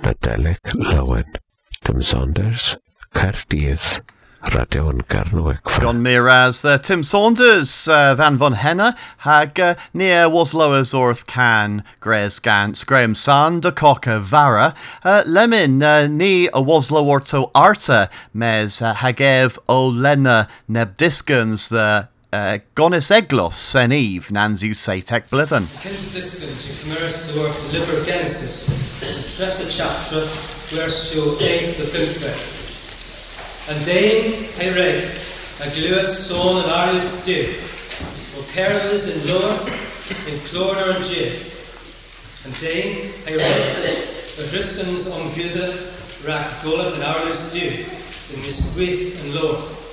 Nadeleg 0.03 0.75
Lawen. 0.75 1.44
Tim 1.85 2.01
Saunders, 2.01 2.79
Caerdydd, 3.15 4.01
Radio 4.55 4.89
yn 4.89 5.03
Garnweg. 5.07 5.61
Gon 5.81 6.01
Miraz, 6.03 6.63
the 6.63 6.79
Tim 6.79 7.03
Saunders, 7.03 7.87
uh, 7.87 8.15
Van 8.15 8.39
von 8.39 8.55
Henna, 8.55 8.97
hag 9.19 9.61
uh, 9.61 9.75
near 9.93 10.31
was 10.31 10.55
lowers 10.55 10.95
orth 10.95 11.27
can, 11.27 11.85
Gres 12.01 12.39
Gans, 12.39 12.85
Graham 12.85 13.15
Sand, 13.15 13.63
de 13.63 14.21
Vara, 14.21 14.75
uh, 15.05 15.23
Lemon, 15.27 15.83
uh, 15.83 16.07
ni 16.07 16.47
a 16.47 16.63
waslo 16.63 17.05
orto 17.05 17.51
Arta, 17.55 18.09
mes 18.33 18.81
uh, 18.81 18.95
hagev 18.95 19.59
o 19.69 19.87
Lena 19.87 20.49
Nebdiskans, 20.67 21.69
the 21.69 22.09
uh, 22.35 22.59
Gonis 22.75 23.11
Eglos, 23.11 23.75
en 23.75 23.93
Eve, 23.93 24.29
Nanzu 24.33 24.75
say 24.75 25.01
tech 25.01 25.29
blithen. 25.31 25.67
Kins 25.81 26.11
disgyn 26.15 26.57
to 26.59 26.73
cymryd 26.81 27.15
dwarf 27.31 27.61
liber 27.73 28.03
genesis, 28.05 28.67
tresa 29.37 29.69
chaptra, 29.71 30.25
versio 30.75 31.39
8 31.41 31.77
the 31.79 31.87
bymtheg. 31.95 32.41
An 33.71 33.79
dain 33.87 34.49
ei 34.61 34.73
reg, 34.75 35.05
a 35.63 35.71
gluas 35.77 36.11
son 36.27 36.65
an 36.65 36.71
arith 36.71 37.15
du, 37.25 37.39
o 38.37 38.43
cerlis 38.51 39.07
in 39.13 39.21
lorth, 39.31 39.71
in 40.29 40.39
clorder 40.51 40.97
an 40.97 41.03
jith. 41.03 41.53
An 42.45 42.53
dain 42.61 43.15
ei 43.27 43.39
reg, 43.39 44.03
a 44.43 44.51
rustans 44.57 45.07
om 45.15 45.31
gudde, 45.39 45.71
rak 46.27 46.61
dolat 46.67 46.99
and 46.99 47.09
arith 47.15 47.47
du, 47.55 47.71
in 48.35 48.43
misgwyth 48.43 49.23
an 49.23 49.35
lorth. 49.39 49.84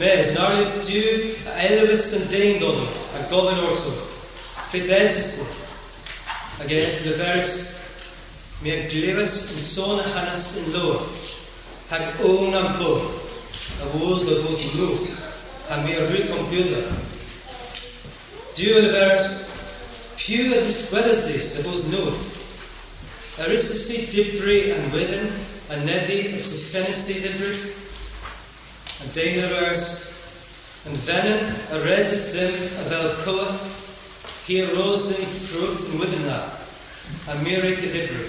Mes, 0.00 0.30
an 0.30 0.36
arith 0.36 0.86
du, 0.88 1.00
a 1.44 1.60
elvis 1.60 2.14
an 2.16 2.22
dain 2.30 2.58
dodom, 2.58 2.86
a 3.16 3.24
gofyn 3.28 3.58
orso, 3.68 3.90
beth 4.72 4.88
esis, 4.96 5.34
a 6.56 6.64
geth 6.64 7.02
leveris, 7.04 7.50
mi 8.62 8.70
a 8.70 8.88
glivas 8.88 9.34
in 9.52 9.58
son 9.58 10.00
a 10.00 10.06
hanas 10.14 10.56
in 10.56 10.72
lorth, 10.72 11.12
hag 11.90 12.16
ôn 12.24 12.56
am 12.56 12.78
bo, 12.78 12.94
a 12.96 13.90
wos 13.98 14.24
a 14.24 14.40
wos 14.46 14.64
lwth, 14.78 15.04
a 15.68 15.82
mi 15.84 15.92
a 15.92 16.08
am 16.08 16.48
gyda. 16.48 16.80
Diw 18.56 18.80
yn 18.80 18.88
y 18.88 18.96
feres, 18.96 19.30
piw 20.16 20.48
a 20.48 20.62
ddisgweddys 20.64 21.26
dis, 21.28 21.52
a 21.60 21.68
wos 21.68 21.84
nwth. 21.92 22.24
A 23.36 23.52
rysys 23.52 23.84
ni 23.92 24.06
dibri 24.08 24.62
an 24.78 24.88
wedyn, 24.96 25.28
a 25.68 25.84
neddi 25.84 26.22
a 26.38 26.40
ty 26.40 26.64
ffenys 26.64 27.04
di 27.04 27.20
dibri. 29.00 29.08
A 29.08 29.12
dein 29.12 29.38
y 29.38 29.48
feres, 29.48 29.84
yn 30.88 30.96
fenyn 30.96 31.44
a 31.72 31.78
resys 31.84 32.32
ddim 32.34 32.56
a 32.80 32.84
fel 32.88 33.14
coath, 33.24 33.62
hi 34.46 34.60
a 34.60 34.66
ros 34.74 35.08
ddim 35.08 35.26
ffrwth 35.28 35.86
yn 35.90 36.00
wedyn 36.00 36.26
na, 36.26 36.40
a 37.28 37.34
mirig 37.40 37.80
y 37.80 37.92
dibri. 37.94 38.26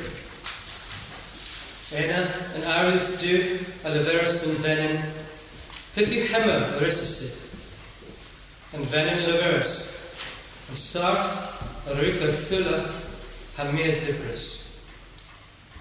Ena 1.92 2.22
yn 2.56 2.68
arwydd 2.72 3.18
diw 3.20 3.58
a 3.84 3.92
leferus 3.92 4.38
yn 4.48 4.60
fenyn. 4.64 5.02
Peth 5.92 6.14
yw 6.16 6.30
hema 6.32 6.54
yr 6.78 6.88
ysysu. 6.88 7.28
Yn 8.78 8.88
fenyn 8.88 9.26
y 9.26 9.28
leferus. 9.28 9.74
Sarf 10.72 11.84
a 11.84 11.98
rwyc 11.98 12.24
ar 12.24 12.32
ffyla 12.32 12.78
ha 13.58 13.66
mir 13.74 14.00
dibris. 14.06 14.48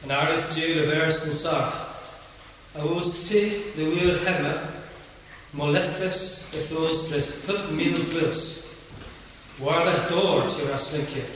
Yn 0.03 0.11
arwydd 0.17 0.51
diw 0.51 0.81
leferus 0.81 1.23
yn 1.29 1.37
sarf. 1.37 1.79
A 2.75 2.83
wos 2.83 3.13
ti 3.29 3.45
le 3.77 3.87
wyr 3.95 4.19
hema 4.27 4.57
mo 5.53 5.71
lethus 5.75 6.23
y 6.55 6.63
thos 6.69 7.09
dres 7.09 7.27
put 7.47 7.73
mil 7.75 7.99
gwils. 8.13 8.45
War 9.61 9.85
that 9.85 10.09
door 10.09 10.47
ti'r 10.49 10.73
aslincio. 10.75 11.27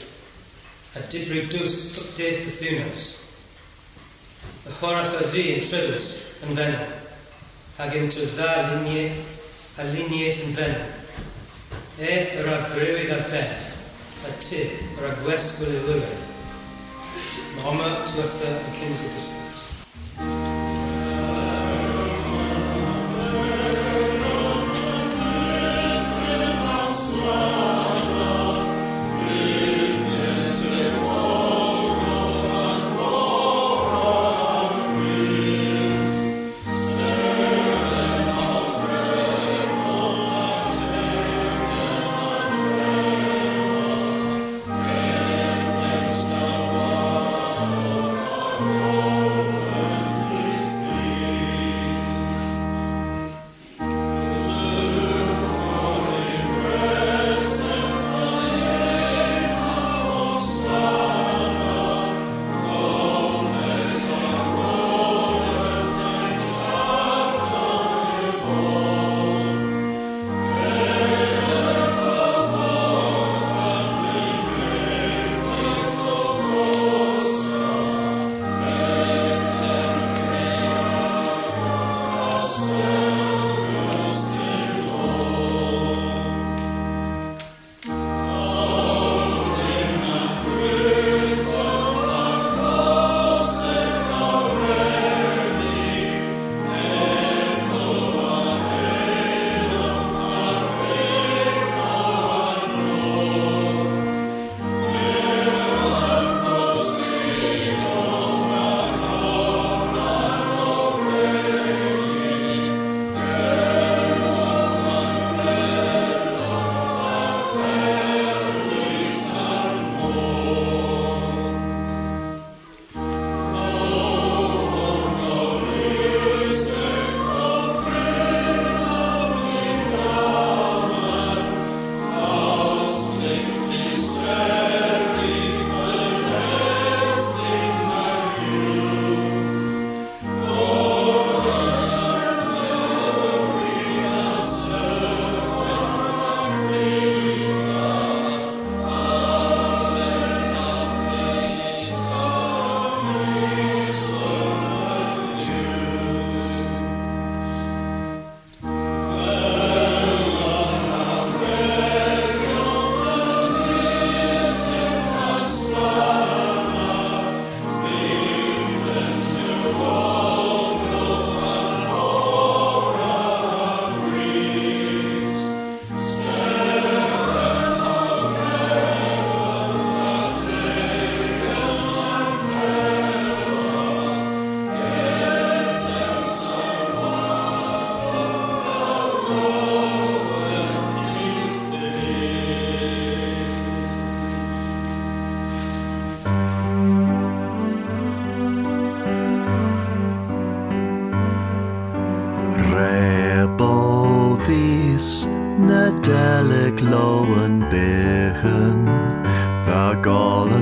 A 0.95 1.03
dibri 1.11 1.45
dwst 1.51 1.93
put 1.97 2.17
deith 2.17 2.47
y 2.47 2.55
thunas. 2.59 3.11
chorff 4.79 5.13
y 5.21 5.27
fi 5.31 5.43
yn 5.55 5.61
trydus 5.63 6.07
yn 6.45 6.57
fenna, 6.57 6.87
ac 7.81 7.93
yn 7.99 8.09
to 8.11 8.25
dda 8.33 8.49
luniaeth 8.71 9.21
a 9.79 9.85
luniaeth 9.91 10.41
yn 10.47 10.57
fenna. 10.57 10.87
Eth 12.01 12.33
yr 12.41 12.51
agrywyd 12.51 13.13
ar 13.15 13.23
ben, 13.31 13.53
a 14.25 14.33
ty 14.41 14.65
yr 14.97 15.07
agwesgwyl 15.13 15.77
y 15.77 15.85
wyrwyd. 15.85 16.27
Mae 17.55 17.71
oma 17.71 17.93
twytha 18.09 18.51
yn 18.57 18.77
cyns 18.81 19.07
y 19.07 19.15
disgwrs. 19.15 20.54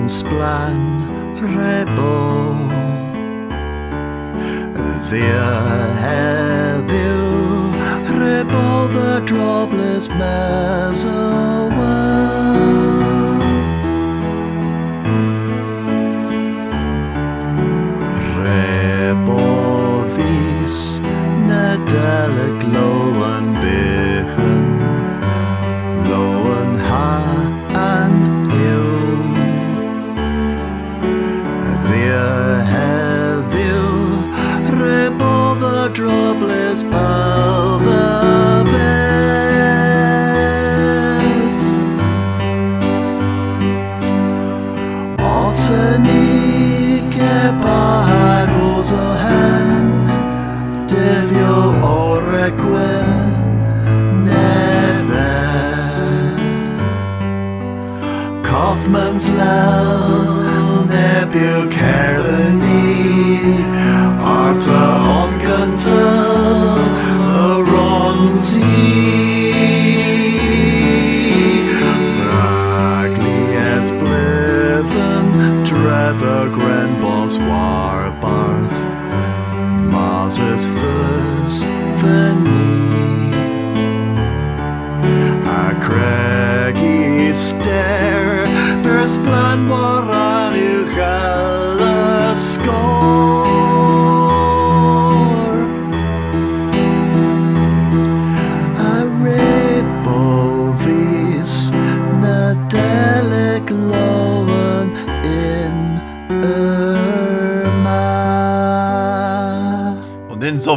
Golden 0.04 0.10
splan 0.10 1.00
Rebel. 1.40 2.58
Thea 5.10 5.94
heddiw 6.02 7.24
Rebel 8.20 8.88
the 8.88 9.22
drobless 9.26 10.08
mesowa 10.08 10.63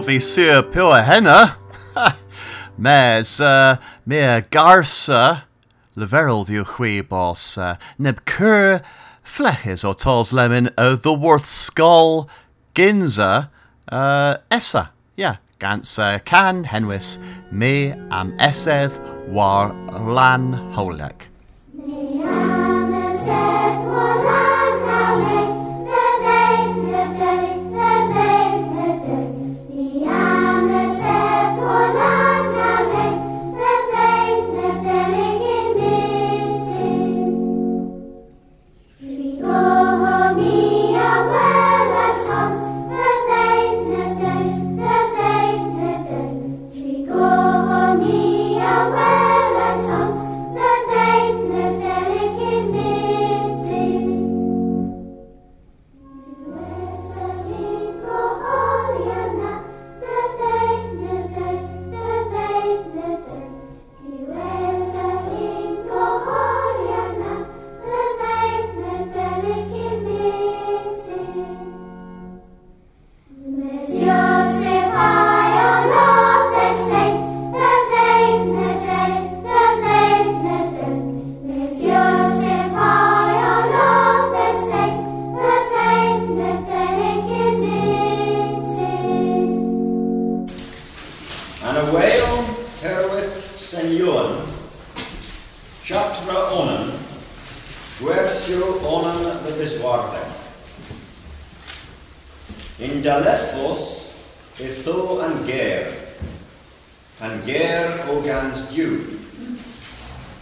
Und 0.06 0.12
in 0.12 0.20
so 0.20 0.62
pure 0.62 1.02
henna 1.02 1.56
Mes, 2.78 3.40
uh, 3.40 3.76
me 4.04 4.18
garsa, 4.52 5.42
leverel 5.96 6.46
diw 6.46 6.62
chwi 6.64 7.02
bos, 7.08 7.58
uh, 7.58 7.74
neb 7.98 8.24
cur 8.24 8.82
flechis 9.24 9.84
o 9.84 9.94
tals 9.94 10.32
lemon 10.32 10.70
uh, 10.78 10.94
the 10.94 11.12
worth 11.12 11.46
skull 11.46 12.28
ginza 12.74 13.48
uh, 13.88 14.36
essa. 14.48 14.90
Yeah, 15.16 15.38
gans 15.58 15.98
uh, 15.98 16.20
can 16.24 16.66
henwis 16.66 17.18
me 17.50 17.90
am 18.10 18.36
esedd 18.38 19.00
war 19.26 19.72
lan 19.90 20.52
holiac. 20.74 21.26
Senyon, 93.66 94.46
chatra 95.82 96.50
onan, 96.54 96.92
gwersio 97.98 98.78
onan 98.86 99.42
the 99.44 99.52
biswarthe. 99.58 100.22
In 102.78 103.02
Dalethos, 103.02 104.12
itho 104.58 105.24
and 105.24 105.46
ger, 105.46 105.92
and 107.20 107.44
ger 107.44 108.04
o 108.08 108.20
gans 108.22 108.70
dew, 108.74 109.18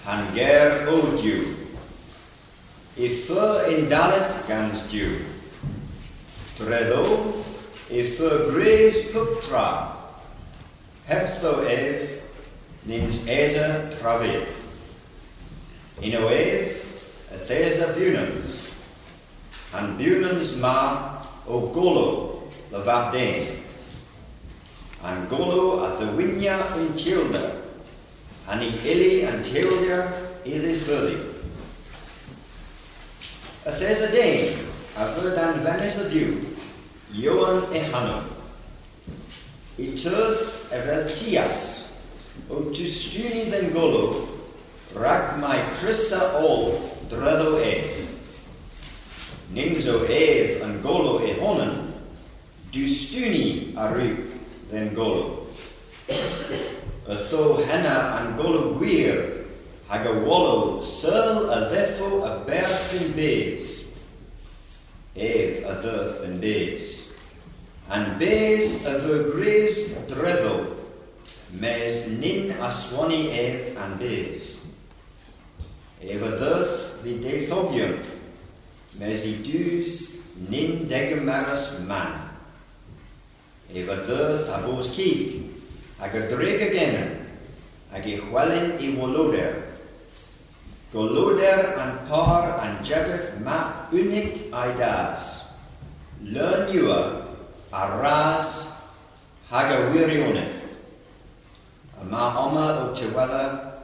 and 0.06 0.34
ger 0.34 0.84
o 0.88 1.16
dew. 1.16 1.56
Itho 2.98 3.68
in 3.72 3.86
Daleth 3.88 4.46
gans 4.46 4.82
dew, 4.92 5.24
Tredo, 6.58 7.42
itho 7.90 8.50
graze 8.50 9.12
puptra, 9.12 9.96
Heptho 11.08 11.64
ef, 11.66 12.13
nins 12.86 13.26
eza 13.26 13.90
travef. 13.98 14.48
In 16.02 16.14
o 16.16 16.28
ef, 16.28 17.32
a 17.32 17.36
thesa 17.38 17.94
bunans, 17.94 18.68
and 19.72 19.98
bunans 19.98 20.56
ma 20.58 21.24
o 21.46 21.68
golo, 21.68 22.42
the 22.70 22.78
vabdane. 22.78 23.60
And 25.02 25.28
golo 25.28 25.84
at 25.86 25.98
the 25.98 26.06
winya 26.06 26.76
in 26.76 26.94
tilda, 26.94 27.62
and 28.48 28.60
i 28.60 28.72
ili 28.84 29.22
and 29.24 29.44
tilda 29.44 30.30
i 30.44 30.50
the 30.50 30.74
further. 30.74 31.34
A 33.66 33.72
dane, 34.12 34.58
a 34.96 35.06
verdan 35.14 35.62
venis 35.64 36.04
of 36.04 36.12
you, 36.12 36.56
Johan 37.10 37.74
e 37.74 37.78
hanum. 37.78 38.24
I 39.78 39.96
o 42.50 42.70
tu 42.70 42.86
golo, 43.72 44.28
rag 44.94 45.38
mai 45.40 45.62
crissa 45.80 46.38
ol 46.38 46.80
dreddo 47.08 47.58
ef. 47.58 48.08
Nings 49.50 49.88
o 49.88 50.04
ef 50.04 50.62
an 50.62 50.80
golo 50.82 51.20
e 51.24 51.34
honen, 51.40 51.92
du 52.72 52.86
stuni 52.86 53.74
a 53.76 53.92
ruk 53.94 54.18
then 54.70 54.94
golo. 54.94 55.46
A 57.06 57.16
tho 57.30 57.62
henna 57.64 58.18
an 58.18 58.36
golo 58.36 58.74
gwir, 58.78 59.46
hag 59.88 60.06
a 60.06 60.14
searl 60.82 61.50
a 61.50 61.70
ddeffo 61.70 62.24
a 62.24 62.44
berth 62.44 63.00
in 63.00 63.12
bees. 63.12 63.84
Ef 65.14 65.64
a 65.64 65.74
ddyrth 65.82 66.24
in 66.24 66.40
bees. 66.40 67.08
And 67.90 68.18
bees 68.18 68.84
a 68.86 68.98
fy 68.98 69.30
gres 69.30 70.73
mes 71.60 72.08
nin 72.18 72.50
aswani 72.60 73.30
ef 73.30 73.76
an 73.78 73.96
bez. 73.98 74.56
Ef 76.02 76.22
a 76.22 76.30
ddirth 76.38 76.76
fi 77.02 77.14
deithogion, 77.22 77.98
mes 78.98 79.24
i 79.24 79.34
nin 80.48 80.88
degemeras 80.88 81.78
man. 81.86 82.30
Ef 83.72 83.88
a 83.88 83.96
ddirth 84.06 84.48
a 84.50 84.58
bos 84.66 84.90
cig, 84.94 85.44
ag 86.00 86.14
a 86.14 86.28
dreg 86.28 86.60
agenen, 86.68 87.14
ag 87.92 88.06
i 88.06 88.18
chwelyn 88.18 88.74
i 88.80 88.96
woloder. 88.98 89.62
Goloder 90.92 91.74
an 91.78 92.06
par 92.06 92.60
an 92.62 92.78
jefydd 92.84 93.40
map 93.42 93.90
unig 93.92 94.50
ai 94.52 94.70
das. 94.78 95.42
Learn 96.22 96.72
you 96.72 96.90
a 96.90 97.82
ras 97.98 98.64
a 102.14 102.30
wirioneth. 102.30 102.34
A 102.34 102.34
ma 102.34 102.40
oma 102.46 102.66
o 102.80 102.92
tiwedda 102.92 103.42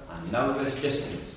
a 0.08 0.64
distance. 0.82 1.29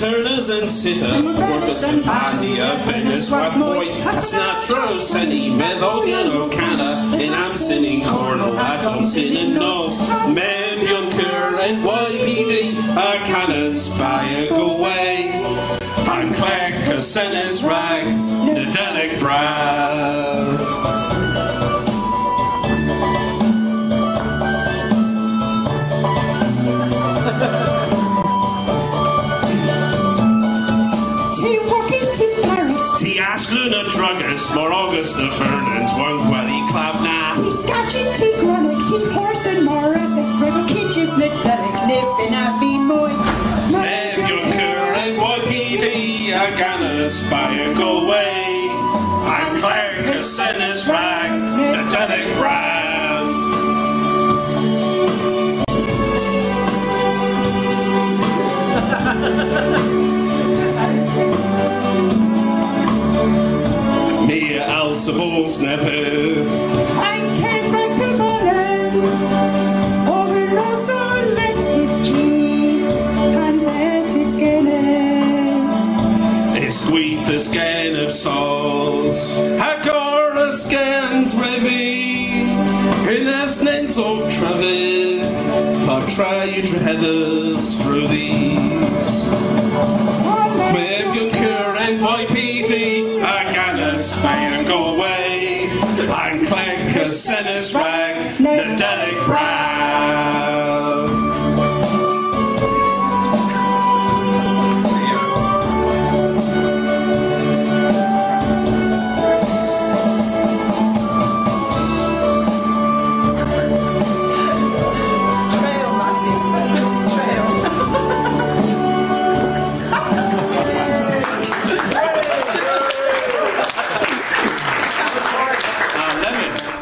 McTurners 0.00 0.48
and 0.48 0.70
Sitter 0.70 1.22
Corpus 1.22 1.84
and 1.84 2.02
Pandia, 2.02 2.82
Venice, 2.86 3.28
Rathmoy 3.28 4.22
Snatro, 4.22 4.98
Senny, 4.98 5.50
Medolian, 5.50 6.28
O'Cana 6.28 7.18
In 7.18 7.34
Amsin, 7.34 8.08
Cornell, 8.08 8.58
Adamson 8.58 9.36
and 9.36 9.54
Nos 9.56 9.98
Mem, 9.98 10.86
Junker 10.86 11.58
and 11.60 11.84
YPD 11.84 12.72
Arcanas, 12.94 13.98
by 13.98 14.46
go 14.48 14.78
away 14.78 15.32
And 15.34 16.34
Clegg, 16.34 16.72
Casenis, 16.84 17.62
Rag 17.68 18.06
Nadelic, 18.06 19.20
Brav 19.20 20.59
The 35.00 35.30
Fernands, 35.30 35.92
One 35.94 36.28
Gwelly 36.28 36.39
Mia 65.12 65.18
can't 65.18 65.80
Nepev. 65.80 66.46
Ein 67.00 67.36
Kate 67.40 67.68
Frank 67.68 67.92
Pibonen. 68.00 68.92
Over 70.06 70.54
Rosso 70.54 70.98
Lexus 71.34 72.04
G. 72.04 72.84
And 72.84 73.62
Lettis 73.62 74.36
Guinness. 74.36 75.78
Esqueefus 76.56 77.52
gan 77.52 77.96
of 77.96 78.12
sauce. 78.12 79.34
Hagora 79.58 80.52
scans 80.52 81.34
revi. 81.34 82.44
Hynas 83.04 83.62
nens 83.62 83.98
of 83.98 84.32
Travis. 84.32 85.86
Pop 85.86 86.08
try 86.08 86.44
you 86.44 86.62
to 86.62 86.76
heathers 86.76 87.82
through 87.82 88.06
these. 88.08 89.24
Quib 90.70 91.14
your 91.14 91.30
cure 91.30 91.76
and 91.76 92.00
YPD. 92.00 92.49
A 97.10 97.12
Senis 97.12 97.74
rag. 97.74 98.38
Nadelic 98.38 99.26
Brav. 99.26 99.69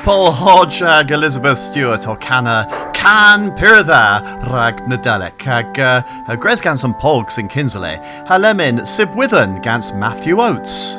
Paul 0.08 0.32
Hodge 0.32 0.80
Elizabeth 1.10 1.58
Stewart 1.58 2.08
o 2.08 2.16
canna 2.16 2.66
Can 2.94 3.50
Pyrdda 3.50 4.22
rag 4.50 4.76
Nadelic 4.86 5.46
ag 5.46 5.78
uh, 5.78 6.00
Gres 6.34 6.62
gans 6.64 6.80
yn 6.80 6.94
Polg 6.96 7.28
sy'n 7.28 7.50
Kinsley 7.52 8.00
ha 8.30 8.38
lemon 8.40 8.80
Sibwydden 8.88 9.60
gans 9.60 9.92
Matthew 9.92 10.40
Oates. 10.40 10.96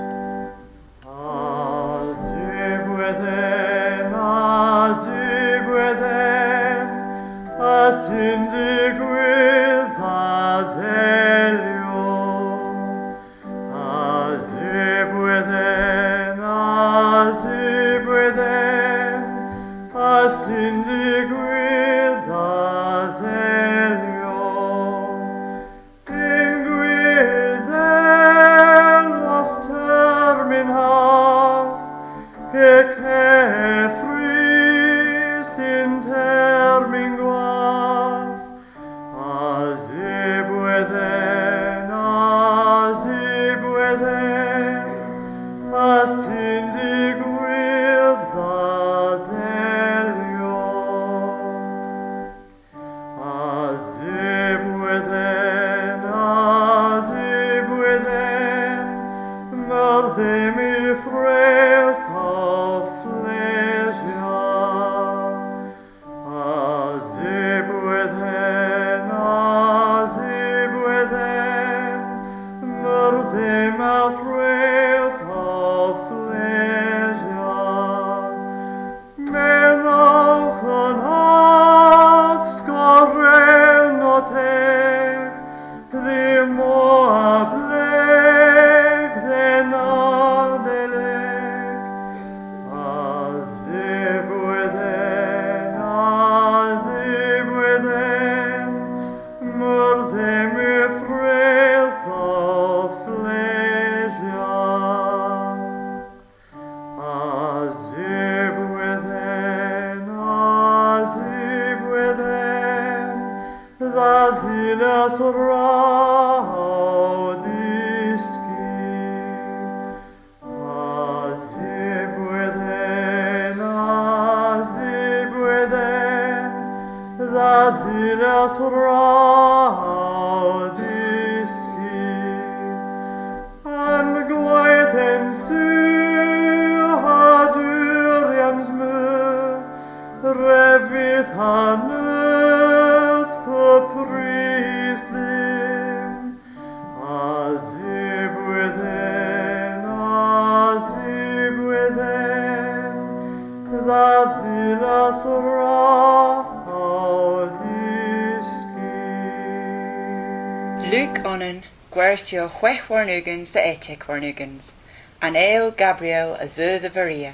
Gwersio 162.30 162.47
chwech 162.47 162.82
warnugans 162.89 163.53
the 163.53 163.59
etic 163.59 164.05
warnugans, 164.05 164.73
an 165.19 165.36
eil 165.36 165.71
Gabriel 165.71 166.36
a 166.36 166.45
the 166.45 166.89
varia. 166.93 167.34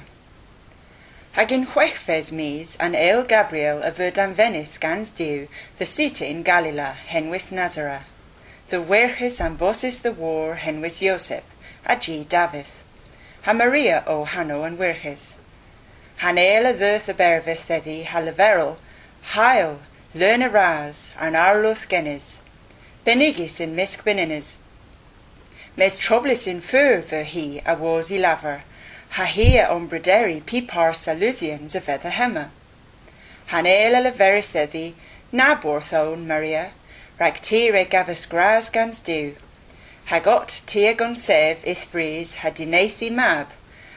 Hag 1.32 1.52
in 1.52 1.66
chwech 1.66 1.98
fes 1.98 2.32
mis 2.32 2.76
an 2.76 2.94
eil 2.94 3.22
Gabriel 3.22 3.82
a 3.82 3.90
vyd 3.90 4.16
an 4.16 4.32
Venice 4.32 4.78
gans 4.78 5.10
diw 5.10 5.48
the 5.76 5.84
sita 5.84 6.26
in 6.26 6.42
Galila 6.42 6.94
henwys 7.08 7.52
Nazara. 7.52 8.04
The 8.68 8.78
werchus 8.78 9.44
an 9.44 9.58
bossis 9.58 10.00
the 10.00 10.12
war 10.12 10.54
henwys 10.54 11.02
Josep, 11.02 11.42
a 11.84 11.96
G 11.96 12.24
Davith. 12.26 12.82
Ha 13.42 13.52
Maria 13.52 14.02
o 14.06 14.24
Hano 14.24 14.66
an 14.66 14.78
werchus. 14.78 15.36
Han 16.18 16.38
eil 16.38 16.64
a 16.64 16.72
ddö 16.72 17.04
the 17.04 17.12
berfith 17.12 17.68
eddi 17.68 18.04
ha 18.04 18.20
leverol, 18.20 18.78
hael, 19.34 19.80
learn 20.14 20.40
a 20.40 20.48
an 20.48 21.34
arluth 21.34 21.86
genis. 21.86 22.40
Benigis 23.04 23.60
in 23.60 23.76
misc 23.76 24.02
beninis. 24.02 24.60
Mes 25.78 25.94
troublus 25.94 26.46
in 26.46 26.62
fur 26.62 27.02
ver 27.02 27.22
he 27.22 27.60
a 27.66 27.74
was 27.74 28.10
i 28.10 28.16
laver, 28.16 28.64
ha 29.10 29.24
he 29.24 29.58
a 29.58 29.66
ombrederi 29.66 30.40
pipar 30.42 30.94
salusians 30.94 31.74
a 31.74 31.80
fetha 31.82 32.10
hema. 32.10 32.48
Han 33.48 33.66
eil 33.66 33.94
a 33.94 34.00
leveris 34.00 34.54
eddi, 34.54 34.94
na 35.32 35.54
Maria, 36.16 36.70
rag 37.20 37.42
ti 37.42 37.70
re 37.70 37.84
gavus 37.84 38.26
gras 38.26 38.70
gans 38.70 39.00
du. 39.00 39.36
Ha 40.06 40.18
got 40.20 40.62
ti 40.64 40.86
a 40.86 40.94
gon 40.94 41.14
sef 41.14 41.62
ith 41.66 41.84
fries 41.84 42.36
ha 42.36 42.48
dineithi 42.48 43.12
mab, 43.12 43.48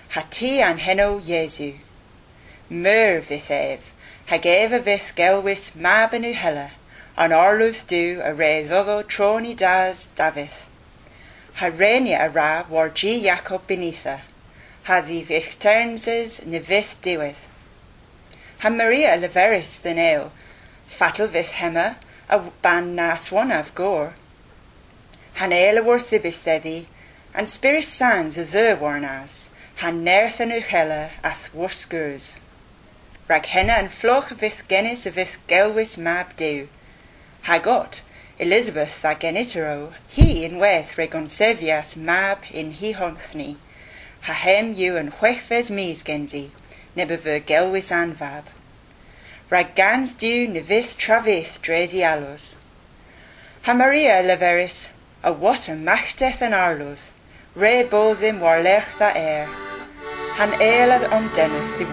ha 0.10 0.26
ti 0.30 0.62
an 0.62 0.80
heno 0.80 1.22
Jesu. 1.22 1.76
Myr 2.70 3.22
vith 3.22 3.50
ev, 3.50 3.94
ha 4.28 4.38
vith 4.38 5.14
gelwis 5.16 5.78
mab 5.78 6.14
yn 6.14 6.24
hela, 6.24 6.72
an 7.16 7.32
arluth 7.32 7.88
du 7.88 8.20
a 8.22 8.34
re 8.34 8.66
troni 8.68 9.56
das 9.56 10.08
Davith. 10.08 10.69
Ha 11.60 11.68
a 11.68 12.30
ra 12.30 12.64
war 12.70 12.88
G 12.88 13.22
Jacob 13.22 13.68
beneatha, 13.68 14.22
ha 14.84 15.02
the 15.02 15.24
vichternses 15.24 16.46
ne 16.46 16.58
vith 16.58 16.96
diweth. 17.02 17.48
Ha 18.60 18.70
Maria 18.70 19.18
leveris 19.18 19.82
the 19.82 19.94
nail, 19.94 20.32
fatal 20.86 21.28
vith 21.28 21.52
hema, 21.52 21.98
a 22.30 22.40
ban 22.62 22.96
na 22.96 23.16
swanav 23.16 23.76
gore. 23.76 24.14
Han 25.34 25.52
eile 25.52 25.84
war 25.84 26.00
thibis 26.00 26.42
deddi, 26.42 26.86
an 27.34 27.44
spiris 27.44 27.90
sans 27.90 28.38
a 28.38 28.46
ddö 28.46 28.80
warnas, 28.80 29.50
han 29.84 30.02
nerth 30.02 30.40
an 30.40 30.52
uchella 30.52 31.10
ath 31.26 31.54
war 31.54 31.68
skurs. 31.68 32.38
Rag 33.28 33.46
henna 33.48 33.74
an 33.74 33.90
floch 33.90 34.30
vith 34.30 34.64
genis 34.70 35.06
a 35.06 35.12
vith 35.12 35.38
gelwis 35.50 35.98
mab 35.98 36.38
dew. 36.38 36.70
Ha 37.42 37.60
got, 37.60 38.02
Elizabeth 38.40 39.04
a 39.04 39.16
genitero, 39.16 39.92
he 40.08 40.46
in 40.46 40.60
weth 40.60 40.96
regon 40.96 41.26
sevias 41.28 41.98
mab 41.98 42.38
in 42.54 42.72
hi 42.72 42.94
honthni. 42.94 43.58
Ha 44.22 44.32
hem 44.32 44.74
you 44.74 44.96
an 44.96 45.12
chwechfes 45.12 45.70
mis 45.70 46.02
genzi, 46.02 46.52
nebe 46.96 47.18
ver 47.18 47.42
gelwis 47.42 47.92
anvab. 47.92 48.46
Rag 49.50 49.76
gans 49.76 50.14
du 50.14 50.48
ne 50.48 50.62
vith 50.62 50.98
travith 50.98 51.60
dresi 51.60 52.00
alos. 52.00 52.56
Ha 53.64 53.74
Maria 53.74 54.24
leveris, 54.24 54.88
a 55.22 55.34
what 55.34 55.68
a 55.68 55.74
machteth 55.74 56.42
an 56.42 56.54
arloth, 56.54 57.12
re 57.56 57.84
bothim 57.84 58.40
war 58.40 58.64
lerch 58.64 58.98
tha 59.00 59.12
air. 59.18 59.48
Han 60.38 60.52
eilad 60.62 61.12
om 61.12 61.28
dennis 61.34 61.74
the 61.74 61.84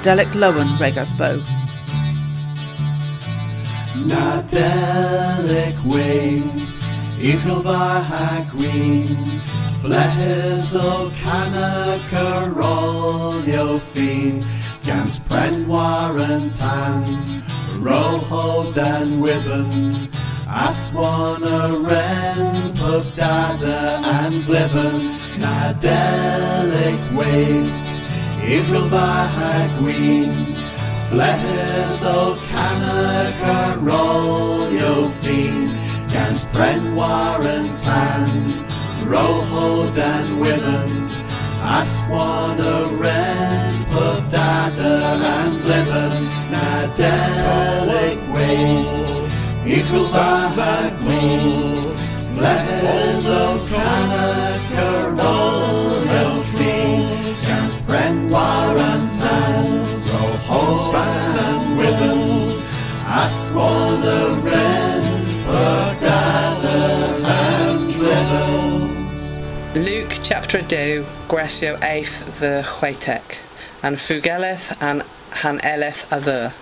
Nadelic 0.00 0.32
Lowen 0.32 0.66
Regas 0.80 1.12
Bow. 1.12 1.36
Nadelic 4.08 5.76
Eagle 7.20 7.62
ha 7.62 8.46
green, 8.50 9.14
Flehes 9.82 10.74
o 10.74 11.12
Cana 11.22 11.98
Carolio 12.08 13.78
fin, 13.78 14.42
Gans 14.86 15.20
Prenwar 15.20 16.18
and 16.18 16.54
Tan, 16.54 17.04
Roho 17.84 18.72
Dan 18.72 19.20
Wibben, 19.20 20.08
Aswan 20.48 21.42
a 21.42 21.76
Ren, 21.76 22.74
Pub 22.76 23.04
Dada 23.12 24.00
and 24.02 24.34
Vliven, 24.44 25.12
Nadelic 25.36 27.02
wing, 27.14 27.79
Eagle 28.50 28.88
ha 28.90 29.78
green, 29.78 30.32
Flehes 31.08 32.02
o 32.02 32.36
Cana 32.50 33.30
Carolio 33.40 35.08
fin, 35.20 35.70
Gans 36.12 36.44
Prenwar 36.46 37.40
and 37.46 37.70
Tan, 37.78 38.26
Roho 39.06 39.94
Dan 39.94 40.40
Women, 40.40 40.90
Aswan 41.62 42.58
a 42.58 42.88
Ren, 42.98 43.84
Pub 43.92 44.28
Dada 44.28 44.94
and 45.30 45.54
Vliven, 45.62 46.26
Nadelic 46.50 48.18
Wings, 48.34 49.34
Equals 49.64 50.14
Ahag 50.16 50.94
Wings, 51.06 52.02
Flehes 52.34 53.26
o 53.28 53.64
Cana 53.70 54.58
Carolio 54.74 55.20
fin, 55.38 55.59
Prenwar 57.90 58.78
and 58.78 59.12
Tan, 59.12 59.66
Roho 59.98 60.92
Dan 60.92 61.76
Women, 61.76 62.62
Aswan 63.04 64.04
a 64.04 64.40
Ren, 64.44 65.02
Pub 65.44 66.00
Dada 66.00 66.78
and 67.26 67.92
Vliven. 67.92 69.84
Luke 69.84 70.20
chapter 70.22 70.62
2, 70.62 71.04
Gresio 71.26 71.82
8 71.82 72.38
the 72.38 72.64
Chwaitek, 72.64 73.38
and 73.82 73.96
Fugeleth 73.96 74.80
and 74.80 75.02
Han 75.42 75.60
Eleth 75.62 76.06
a 76.12 76.20
the. 76.20 76.52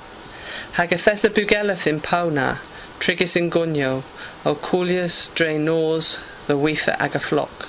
Hagathesa 0.76 1.28
Bugeleth 1.28 1.86
in 1.86 2.00
Pona, 2.00 2.60
Trigis 3.00 3.36
in 3.36 3.50
Gunyo, 3.50 4.02
O 4.46 4.54
Coolius 4.54 5.28
Dre 5.34 5.58
Nors, 5.58 6.20
the 6.46 6.54
Weetha 6.54 6.96
Agaflock. 6.96 7.68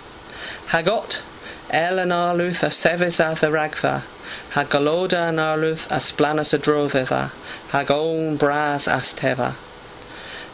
Hagot, 0.68 1.20
El 1.72 2.00
and 2.00 2.12
Arluth 2.12 2.64
a 2.64 2.72
Sevis 2.72 3.20
a 3.20 3.40
the 3.40 3.48
Ragtha, 3.48 4.02
Hagaloda 4.54 5.30
and 5.30 5.38
Arluth 5.38 5.86
a 5.92 6.00
Splanas 6.00 6.52
a 6.52 6.58
Drotheva, 6.58 7.32
Hagon 7.70 8.38
Bras 8.38 8.88
Asteva. 8.88 9.54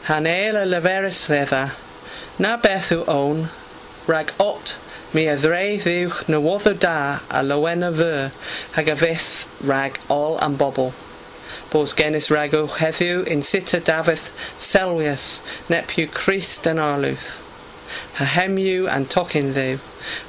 Hanel 0.07 0.61
a 0.61 0.66
Leveris 0.66 1.30
theva, 1.30 1.72
Na 2.38 2.57
Bethu 2.57 3.07
own, 3.07 3.49
rag 4.07 4.34
ot 4.38 4.76
mi 5.13 5.26
a 5.28 5.38
ddrei 5.38 5.80
ddiwch 5.80 6.28
na 6.28 6.38
wotho 6.38 6.78
da 6.78 7.20
a 7.30 7.41
lywena 7.41 7.93
fyr 7.95 8.32
hag 8.74 8.89
a 8.89 8.95
fyth 8.97 9.47
rag 9.61 9.97
all 10.09 10.38
am 10.43 10.57
bobl. 10.57 10.91
Bos 11.70 11.93
gennis 11.93 12.30
rag 12.30 12.53
o 12.53 12.68
heddiw 12.68 13.26
in 13.26 13.41
sita 13.41 13.80
dafydd 13.80 14.28
selwius 14.57 15.39
nepiw 15.70 16.11
Christ 16.11 16.68
yn 16.68 16.84
arlwth. 16.89 17.45
Ha 18.16 18.26
hemyw 18.26 18.88
an 18.92 19.06
tocyn 19.06 19.54
ddiw. 19.54 19.80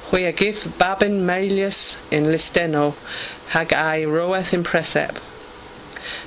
Chwi 0.09 0.27
a 0.27 0.31
gif 0.31 0.67
babin 0.77 1.25
meilius 1.25 1.97
in 2.11 2.25
listeno 2.25 2.95
hag 3.55 3.73
ai 3.73 4.03
roeth 4.05 4.53
in 4.53 4.63
presep. 4.63 5.17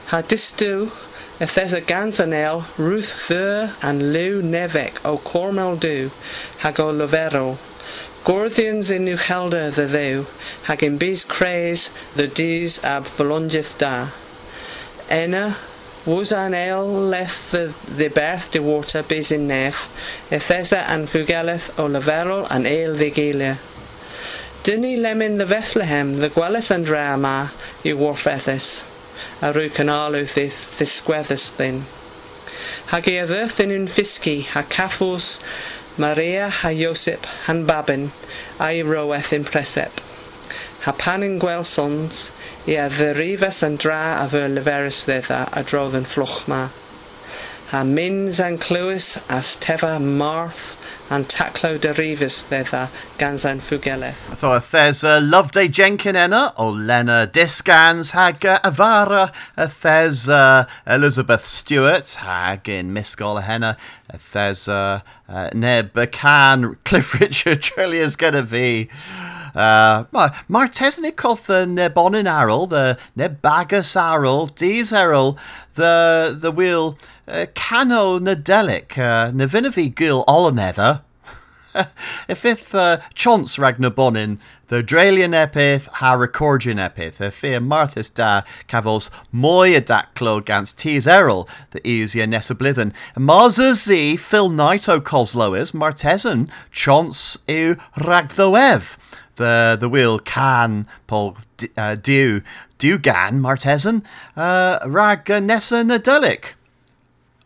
Ha 0.07 0.23
distw 0.23 0.91
if 1.41 1.55
there's 1.55 1.73
a 1.73 1.81
ganzanel, 1.81 2.67
Ruth 2.77 3.11
Fur 3.11 3.75
and 3.81 4.13
Lou 4.13 4.43
Nevek 4.43 4.99
o 5.07 5.17
Cormel 5.17 5.81
Du, 5.81 6.11
hag 6.59 6.79
o 6.79 6.93
Lovero. 6.93 7.57
Gorthians 8.27 8.91
in 8.91 9.07
Uchelda 9.07 9.75
the 9.75 9.87
ddew, 9.87 10.27
hag 10.65 10.83
in 10.83 10.99
bis 10.99 11.25
craze 11.25 11.89
the 12.15 12.27
dis 12.27 12.85
ab 12.85 13.07
volongith 13.07 13.79
da. 13.79 14.11
Enna, 15.09 15.57
was 16.11 16.33
an 16.33 16.55
ale 16.55 16.87
left 16.87 17.53
the, 17.53 17.75
the 17.87 18.09
berth 18.09 18.51
de 18.51 18.61
water 18.61 19.03
basin 19.03 19.47
nef, 19.47 19.89
Ethesa 20.31 20.85
an 20.89 21.07
fugeleth 21.07 21.71
o 21.79 21.89
leferol 21.89 22.47
an 22.51 22.67
ale 22.67 22.95
de 22.95 23.11
gelia. 23.11 23.59
Dyni 24.65 24.99
lemon 24.99 25.39
the 25.39 25.47
Bethlehem, 25.47 26.15
the 26.15 26.29
gwelys 26.29 26.71
and 26.71 26.89
rama, 26.89 27.53
yw 27.85 27.97
warfethus, 27.97 28.85
a 29.41 29.53
rwy 29.55 29.71
canalw 29.71 30.27
ddith 30.27 30.59
ddisgweddus 30.77 31.47
thyn. 31.57 31.85
Hag 32.93 33.09
e 33.09 33.17
ddyrthyn 33.25 33.73
yn 33.73 33.89
ffisgi, 33.89 34.43
ha 34.53 34.63
caffws, 34.63 35.39
Maria 35.97 36.51
ha 36.51 36.75
Iosip, 36.75 37.25
han 37.47 37.67
babyn, 37.69 38.11
a'i 38.61 38.85
roweth 38.85 39.33
yn 39.37 39.49
presep. 39.49 40.05
Ha 40.85 40.93
pan 40.97 41.21
yn 41.21 41.37
gweld 41.43 41.67
sons, 41.69 42.31
i 42.65 42.79
a 42.81 42.87
ddyrifas 42.89 43.59
yn 43.67 43.75
dra 43.83 44.03
a 44.17 44.29
fy 44.33 44.47
leferus 44.49 45.03
ddedda 45.05 45.43
a 45.53 45.61
drodd 45.61 45.97
yn 45.99 46.07
fflwch 46.09 46.47
ma. 46.49 46.69
Ha 47.71 47.83
mins 47.85 48.41
an 48.41 48.57
clywys 48.59 49.21
as 49.29 49.59
tefa 49.61 49.99
marth 50.03 50.79
and 51.11 51.29
taclo 51.29 51.79
derivus 51.79 52.39
ddedda 52.49 52.89
gans 53.19 53.45
an 53.45 53.61
fugele. 53.61 54.15
So 54.39 54.55
if 54.55 54.71
there's 54.71 55.05
a 55.05 55.21
Loveday 55.21 55.69
Jenkin 55.69 56.17
enna 56.17 56.55
o 56.57 56.71
Lena 56.71 57.29
Discans 57.31 58.13
hag 58.13 58.47
uh, 58.47 58.59
Avara 58.65 59.33
if 59.59 59.85
uh, 59.85 60.65
Elizabeth 60.87 61.45
Stewart 61.45 62.09
hag 62.25 62.71
in 62.71 62.95
Misgol 62.95 63.43
henna 63.43 63.77
if 64.13 64.35
uh, 64.35 65.01
uh, 65.29 65.51
Neb 65.53 66.11
Can 66.11 66.79
Cliff 66.85 67.15
Richard 67.21 67.69
going 68.17 68.33
to 68.33 68.43
be 68.43 68.89
uh, 69.55 70.05
Mar 70.49 70.69
Tesnic 70.69 71.17
coth 71.17 71.47
the 71.47 71.67
Nebonin 71.67 72.27
Arrol, 72.27 72.67
the 72.67 72.99
Nebagus 73.17 73.97
Arrol, 73.97 74.47
Dees 74.47 74.93
Errol, 74.93 75.39
the 75.75 76.37
the 76.39 76.51
wheel 76.51 76.99
uh, 77.27 77.47
Cano 77.55 78.19
Nadelic, 78.19 78.99
uh, 78.99 79.31
Navinavi 79.33 79.95
Gil 79.95 80.25
Olonether. 80.27 81.03
if 82.29 82.75
uh, 82.75 82.99
chance 83.15 83.59
Ragnar 83.59 83.91
Bonin, 83.91 84.41
the 84.69 84.83
Dralian 84.83 85.35
epith, 85.35 85.87
ha 85.87 86.15
Recordian 86.15 86.77
epith, 86.77 87.21
if 87.21 87.35
fear 87.35 87.61
Marthis 87.61 88.09
da 88.09 88.43
cavos 88.69 89.11
moya 89.33 89.81
daclo 89.81 90.45
gans 90.45 90.73
tees 90.73 91.07
errol, 91.07 91.49
the 91.71 91.87
easier 91.87 92.27
nessa 92.27 92.55
blithen. 92.55 92.93
Marza 93.17 93.75
z 93.75 94.17
Phil 94.17 94.49
Knight 94.49 94.89
o 94.89 95.01
Coslois, 95.01 95.73
Martesan, 95.73 96.51
chance 96.73 97.39
eu 97.49 97.77
Ragthoev. 97.97 98.97
The 99.41 99.79
the 99.81 99.89
wheel 99.89 100.19
can 100.19 100.87
Paul 101.07 101.39
uh, 101.79 101.95
dew 101.95 102.43
gan 102.79 103.41
Martesan, 103.41 104.05
uh, 104.37 104.81
rag 104.87 105.31
uh, 105.31 105.41
nessa 105.41 105.77
nadelic. 105.77 106.53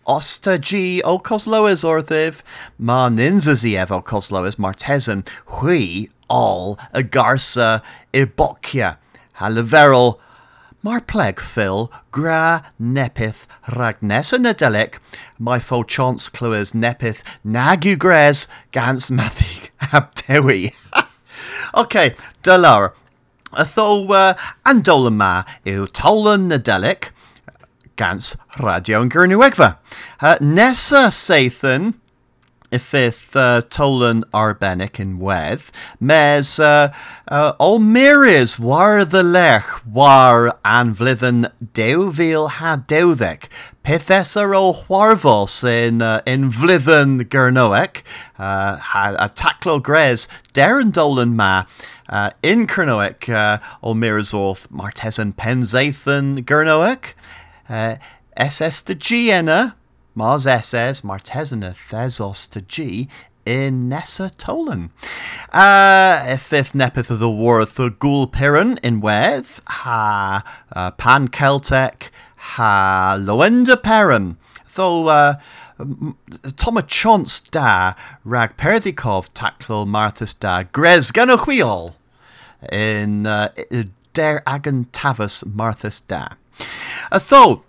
Osta 0.04 0.60
G 0.60 1.00
o 1.02 1.20
Cosloes 1.20 1.84
orthiv, 1.84 2.40
ma 2.78 3.08
ninzazi 3.08 3.76
ev 3.76 3.92
o 3.92 4.02
Cosloes 4.02 4.56
martesan, 4.56 5.24
hui 5.46 6.10
all 6.28 6.76
a 6.92 7.04
garsa 7.04 7.80
ibokia, 8.12 8.96
haliverol, 9.38 10.18
mar 10.82 11.00
pleg 11.00 11.38
phil, 11.38 11.92
gra 12.10 12.72
nepith 12.82 13.46
ragnesa 13.68 14.98
my 15.38 15.60
fo 15.60 15.84
chance 15.84 16.28
clues 16.28 16.72
nepith 16.72 17.22
nagu 17.46 17.96
gres 17.96 18.48
gans 18.72 19.10
mathig 19.10 19.70
abdewi. 19.78 20.72
okay, 21.76 22.14
dalar. 22.42 22.92
Atho 23.52 24.06
uh, 24.10 24.34
andolan 24.66 25.16
ma 25.18 25.32
yw 25.66 25.86
tolan 25.94 26.48
nadelic, 26.50 27.12
gans 27.96 28.34
radio 28.58 29.02
yn 29.04 29.12
Gyrnwegfa. 29.14 29.76
Uh, 30.20 30.36
nesa 30.40 31.06
ifith 32.76 33.36
uh, 33.36 33.62
tolan 33.62 34.22
arbenic 34.32 34.98
in 35.00 35.18
wedd, 35.18 35.70
mes 36.00 36.58
uh, 36.58 36.92
uh, 37.28 37.52
o 37.60 37.78
miris 37.78 38.58
war 38.58 39.04
the 39.04 39.22
lech 39.22 39.84
war 39.86 40.58
anflyddyn 40.64 41.50
dewfil 41.72 42.50
ha 42.58 42.76
dewddec, 42.76 43.48
Pethesa 43.84 44.42
o 44.56 44.72
Chwarfos 44.72 45.62
in, 45.62 46.00
uh, 46.00 46.22
in 46.24 46.50
Vlyddyn 46.50 47.24
Gyrnoec, 47.28 48.02
uh, 48.38 48.78
a 49.18 49.28
taclo 49.28 49.82
gres 49.82 50.26
Darren 50.54 50.90
Dolan 50.90 51.36
ma, 51.36 51.64
uh, 52.08 52.30
in 52.42 52.66
Gyrnoec 52.66 53.28
uh, 53.28 53.58
o 53.82 53.92
Mirazorth 53.92 54.68
Martesan 54.68 55.34
Penzathan 55.34 56.42
Gyrnoec, 56.44 57.12
uh, 57.68 57.96
SS 58.38 58.80
to 58.82 58.94
G 58.94 59.30
enna, 59.30 59.76
Mars 60.14 60.46
SS, 60.46 61.00
Martesana 61.00 61.74
Thesos 61.74 62.46
to 62.48 62.60
G, 62.60 63.08
in 63.44 63.88
Nessa 63.88 64.30
Tolan. 64.36 64.90
Uh, 65.52 66.36
fifth 66.36 66.74
nepeth 66.74 67.10
of 67.10 67.18
the 67.18 67.30
Worth 67.30 67.74
the 67.74 67.90
Ghoul 67.90 68.26
Piran 68.26 68.78
in 68.82 69.00
Weth, 69.00 69.60
ha 69.66 70.42
uh, 70.72 70.90
Pan 70.92 71.28
Celtic, 71.28 72.10
ha 72.36 73.16
Loenda 73.18 73.76
Peran. 73.76 74.36
Though 74.74 75.08
uh, 75.08 75.40
Toma 76.56 76.82
Chance 76.82 77.40
da 77.40 77.94
rag 78.24 78.56
Perdikov 78.56 79.30
taclo 79.34 79.86
Marthas 79.86 80.38
da 80.38 80.62
Grez 80.62 81.10
Ganochwiol 81.10 81.94
in 82.72 83.26
uh, 83.26 83.50
Der 84.14 84.42
Agan 84.46 84.86
Tavus 84.86 85.44
Marthas 85.44 86.02
da. 86.06 86.28
Uh, 87.12 87.18
though 87.18 87.62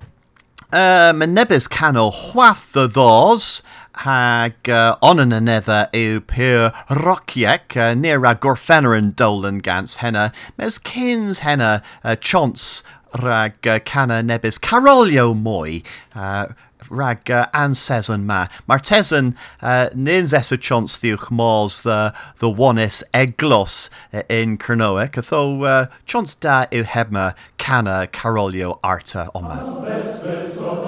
uh, 0.76 1.14
Menebis 1.14 1.70
cano 1.70 2.12
chwath 2.12 2.74
the 2.74 2.88
thos 2.88 3.64
hag 4.04 4.70
uh, 4.70 4.98
onan 5.02 5.32
anether 5.32 5.88
yw 5.94 6.20
pyr 6.28 6.74
rociec 6.90 7.78
uh, 7.78 7.94
near 7.94 8.20
rag 8.20 8.42
gorffenner 8.42 8.92
yn 8.98 9.14
dolan 9.16 9.60
gans 9.60 9.98
henna. 10.04 10.34
Mes 10.58 10.78
kins 10.78 11.40
henna 11.48 11.82
uh, 12.04 12.16
chons 12.20 12.84
rag 13.24 13.66
uh, 13.66 13.80
cana 13.80 14.22
nebis 14.22 14.60
carolio 14.60 15.34
moi 15.34 15.82
uh, 16.14 16.48
rag 16.90 17.30
uh, 17.32 17.48
anseson 17.54 18.26
ma. 18.26 18.48
Mae'r 18.70 18.84
tesyn 18.90 19.34
uh, 19.62 19.90
nyn 19.94 20.30
zesa 20.32 20.58
chons 20.58 21.00
ddiwch 21.02 21.30
mos 21.32 21.82
the, 21.84 22.14
the 22.40 22.50
onis 22.50 23.04
eglos 23.14 23.90
uh, 24.14 24.24
in 24.30 24.58
Cernoic, 24.58 25.20
atho 25.22 25.44
uh, 25.66 25.88
chons 26.06 26.36
da 26.36 26.66
yw 26.72 26.86
hebma 26.86 27.34
cana 27.58 28.08
carolio 28.12 28.80
arta 28.84 29.30
oma. 29.34 30.85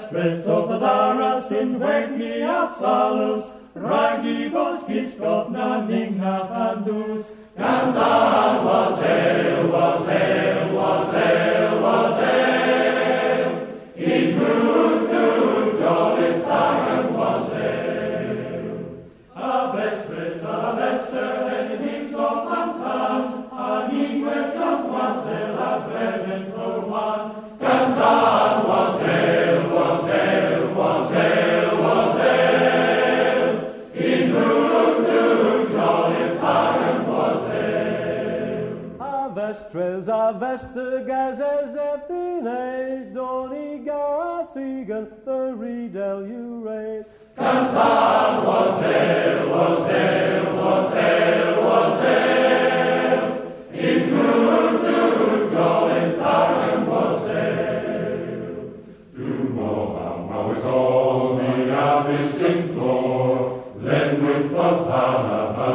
Vespres 0.00 0.46
of 0.46 0.68
the 0.68 0.78
Daras 0.78 1.50
in 1.50 1.78
Vegi 1.78 2.40
Salus, 2.78 3.44
Ragi 3.74 4.48
Boskiskov 4.50 5.50
na 5.50 5.86
Nignach 5.86 6.50
Andus, 6.50 7.26
Ganzan 7.58 8.64
was 8.64 9.02
el, 9.02 9.68
was 9.68 10.08
el, 10.08 10.74
was 10.74 11.14
Avestres, 39.72 40.08
avester, 40.08 41.04
gazes, 41.06 41.76
ephines, 41.76 43.14
doni, 43.14 43.84
garathigan, 43.84 45.06
the 45.24 45.54
redel 45.56 46.26
you 46.28 46.68
raise. 46.68 47.06
Ganzan 47.36 48.44
was 48.44 48.82
el, 48.84 49.48
was 49.48 49.88
el, 49.90 50.56
was 50.56 50.94
el, 50.94 51.62
was 51.62 52.04
el, 52.04 53.22
in 53.72 54.10
Grutu 54.10 55.50
Jolly 55.52 56.04
Tagan 56.18 56.86
was 56.86 57.28
el. 57.28 58.54
Dumo 59.14 59.72
Mawis 60.28 60.64
Olmi 60.64 61.70
Abis 61.70 62.40
Implore, 62.42 63.62
Len 63.76 64.10
with 64.26 64.50
Papana, 64.50 65.54
Basider 65.54 65.69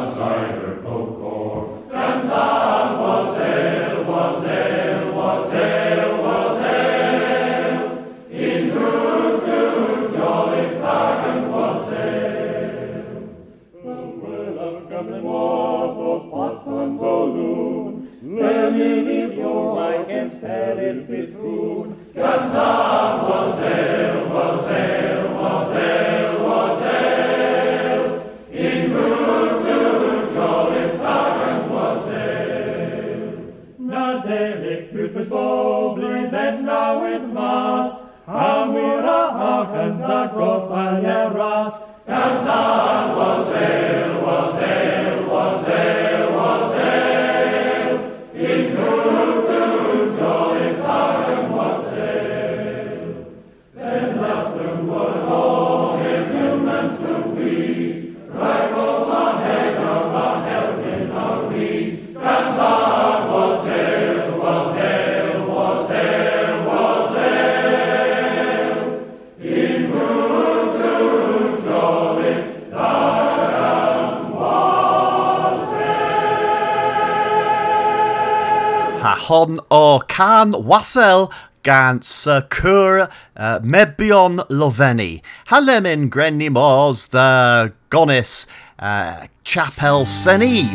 can 80.16 80.52
wasel 80.52 81.30
gan 81.62 82.00
Sir 82.00 82.40
Cwr 82.48 83.10
uh, 83.36 83.58
Mebion 83.60 84.38
Loveni. 84.48 85.20
Halemin 85.48 86.08
Grenny 86.08 86.50
Mors, 86.50 87.08
the 87.08 87.70
Gonis, 87.90 88.46
uh, 88.78 89.26
Chapel 89.44 90.06
Senif, 90.06 90.72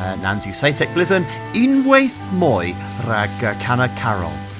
uh, 0.00 0.16
Nancy 0.16 0.50
Seitek 0.50 0.92
Glython, 0.94 1.24
unwaith 1.54 2.22
mwy 2.34 2.74
rag 3.06 3.30
uh, 3.44 3.54
Cana 3.60 3.88
Carol. 4.00 4.51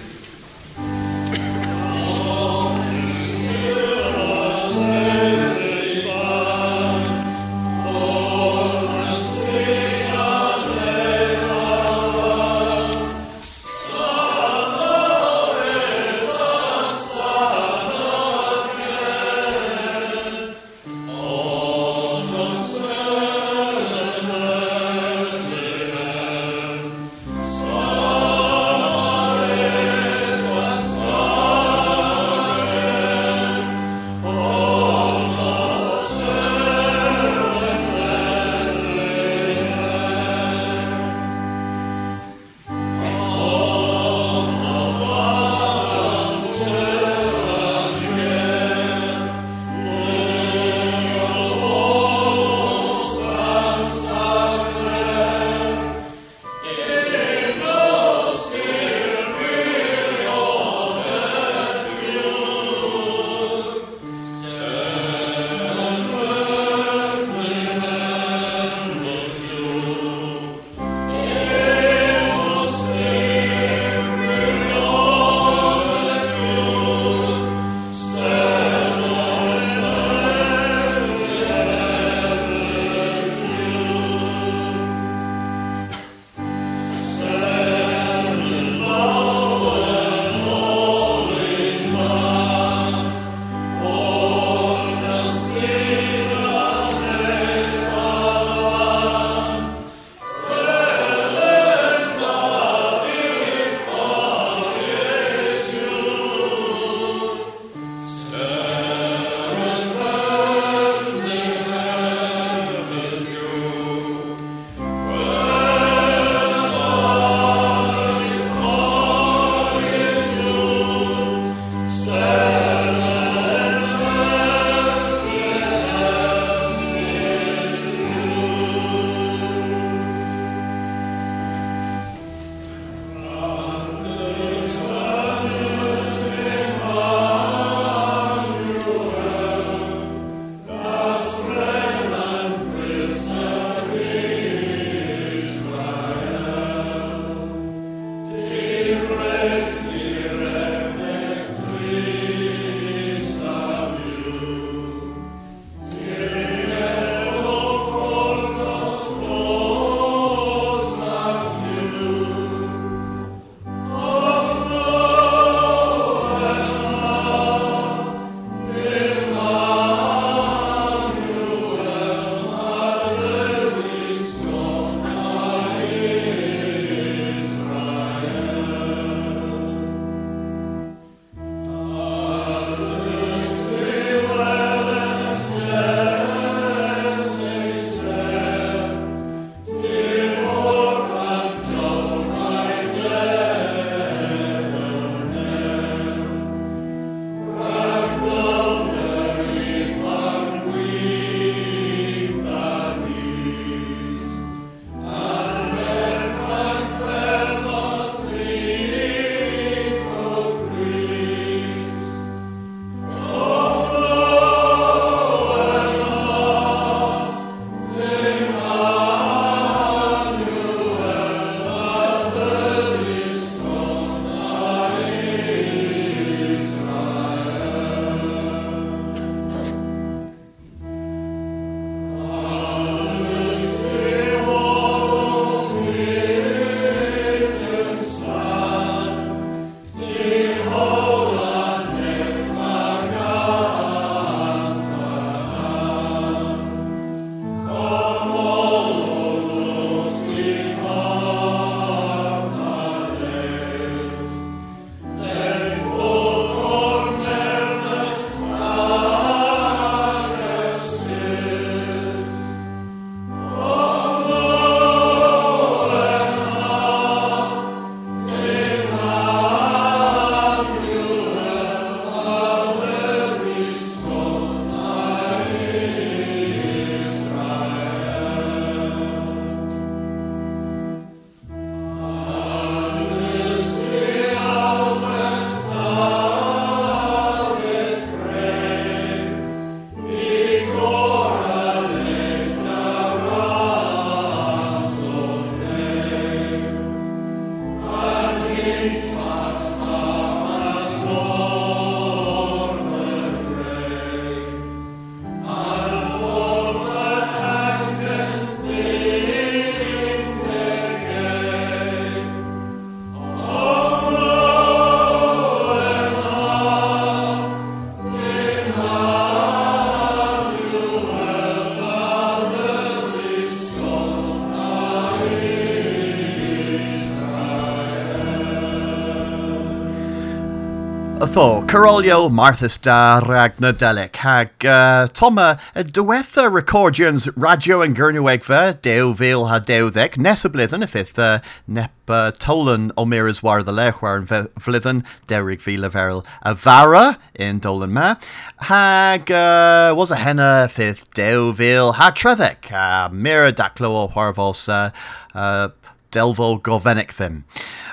Martho, 331.33 331.67
Carolio 331.67 332.31
Marthas 332.31 332.79
da 332.79 333.19
Ragnadelic, 333.23 334.17
hag 334.17 334.67
uh, 334.67 335.09
Toma 335.15 335.59
uh, 335.75 335.83
Dwetha 335.83 336.51
Recordians 336.51 337.27
Radio 337.37 337.81
and 337.81 337.95
deo 337.97 338.13
Deuvil 338.13 339.49
ha 339.49 339.59
Deuddec, 339.59 340.17
Nesablithen, 340.17 340.83
if 340.83 340.95
it 340.95 341.19
uh, 341.19 341.41
Nep 341.67 341.91
uh, 342.07 342.33
Tolan 342.33 342.91
O'Meara's 342.99 343.43
War 343.43 343.63
the 343.63 343.73
Lechwar 343.73 344.19
and 344.19 344.29
Vlithen, 344.29 345.07
Derrig 345.27 345.63
Vila 345.63 345.89
Veril 345.89 346.27
Avara 346.45 347.17
in 347.35 347.61
Dolan 347.61 347.95
Ma, 347.95 348.17
hag 348.59 349.31
uh, 349.31 349.95
was 349.97 350.11
a 350.11 350.17
henna, 350.17 350.65
if 350.67 350.79
it 350.79 351.03
Deuvil 351.15 351.95
ha 351.95 352.11
Trethec, 352.11 352.71
uh, 352.71 353.09
Mira 353.09 353.55
Daclo 353.55 354.13
Horvos, 354.13 354.69
uh, 354.69 354.91
uh, 355.35 355.71
delvo 356.13 356.61
gofenic 356.61 357.15
them. 357.17 357.45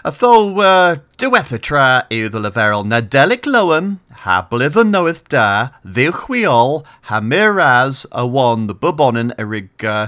A 0.05 0.11
tho 0.11 0.59
uh, 0.59 0.95
diwetha 1.17 1.59
tra 1.61 2.05
yw 2.11 2.29
the 2.29 2.39
leferol 2.39 2.85
na 2.85 3.01
delic 3.01 3.47
lowen 3.47 3.97
ha 4.23 4.41
blydden 4.51 4.91
noeth 4.91 5.23
da 5.33 5.69
ddiwchwiol 5.85 6.83
ha 7.09 7.19
miraz 7.19 8.05
a 8.11 8.25
wan 8.27 8.67
the 8.67 8.75
bubonin 8.75 9.31
erig 9.37 9.83
uh, 9.83 10.07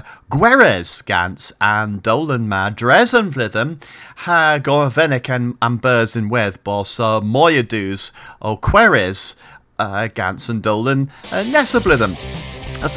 gans 1.06 1.52
and 1.60 2.02
dolan 2.02 2.48
ma 2.48 2.68
dres 2.70 3.14
yn 3.14 3.32
flydden 3.32 3.78
ha 4.26 4.58
gofenic 4.58 5.28
an 5.28 5.56
ambers 5.62 6.14
in 6.14 6.28
wedd 6.28 6.62
bos 6.64 6.98
uh, 7.00 7.20
moyadus 7.20 8.12
o 8.40 8.56
queres 8.56 9.34
uh, 9.78 10.08
gans 10.08 10.48
and 10.48 10.62
dolan 10.62 11.10
uh, 11.32 11.42
nes 11.42 11.74
y 11.74 11.78
blydden. 11.80 12.16
A 12.82 12.88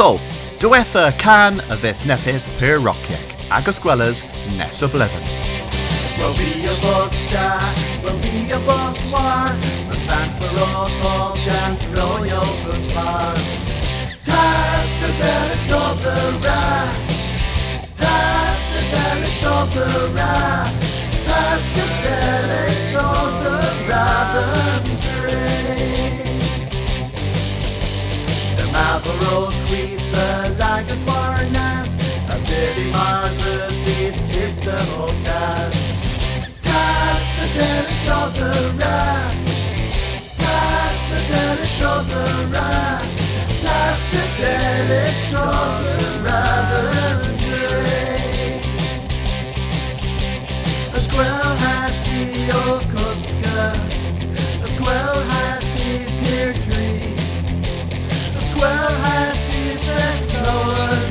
can 1.18 1.60
a 1.70 1.78
fydd 1.78 2.08
nepydd 2.10 2.44
pyr 2.60 3.35
Agosquella's 3.52 4.24
Ness 4.58 4.82
of 4.82 4.94
Leven. 4.94 5.24
We'll 6.18 6.36
be 6.38 6.62
your 6.62 6.76
boss, 6.82 7.12
Jack. 7.30 7.78
We'll 8.04 8.20
be 8.20 8.48
your 8.48 8.60
boss, 8.60 8.98
Juan. 9.12 9.62
And 9.92 10.02
Santa 10.08 10.48
Rotos, 10.56 11.36
Jan's 11.44 11.86
Royal 11.88 12.46
Bookmark. 12.64 13.38
Task 14.24 14.92
the 15.02 15.08
Village 15.20 15.72
Opera. 15.72 16.62
Task 17.96 18.64
the 18.74 18.82
Village 18.92 19.44
Opera. 19.44 20.32
Task 21.26 21.68
the 21.76 21.86
Village 22.02 22.96
Opera. 22.96 24.06
The 28.58 28.66
Marlboro 28.72 29.52
Queen, 29.68 29.98
the 30.12 30.28
Lagos 30.60 31.02
of 38.08 38.34
the 38.36 38.74
rack. 38.78 39.36
Past 40.38 41.02
the 41.12 41.20
delict 41.28 41.82
of. 41.82 43.06
Past 43.64 44.06
the 44.12 44.26
of 45.36 45.72
the 45.86 45.98
revenue. 46.24 47.80
A 50.94 51.02
quell 51.14 51.52
had 51.64 51.94
to 52.06 52.18
Yokosuka. 52.50 53.62
A 54.64 54.84
quell. 54.84 55.16
A 58.38 58.44
quell 58.58 58.94
had 59.06 59.36
to 59.50 59.62
Thessalon. 59.86 61.06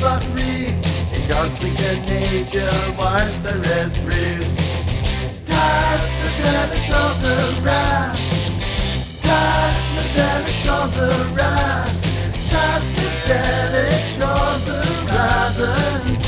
but 0.00 0.24
reef 0.34 0.74
in 1.12 1.28
ghostly 1.28 1.72
nature, 1.72 2.70
what 2.96 3.28
there 3.42 3.62
is 3.84 3.98
reef. 4.00 4.46
Time 5.46 6.00
the 6.22 6.30
devil's 6.42 6.90
of 6.90 7.22
the 7.22 7.60
rat. 7.62 8.16
Time 9.22 9.96
the 9.96 10.02
delish 10.16 10.66
of 10.68 10.94
the. 10.96 11.10
Time 12.48 12.82
the 12.96 13.08
delish 13.28 14.20
of 14.22 14.64
the. 14.66 16.19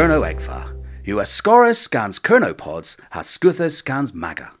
Kerno 0.00 0.22
Egva. 0.26 0.64
US 1.08 1.30
Scorus 1.30 1.76
scans 1.78 2.18
Kernopods, 2.18 2.96
has 3.10 3.26
Scuthus 3.26 3.76
scans 3.76 4.14
Maga. 4.14 4.52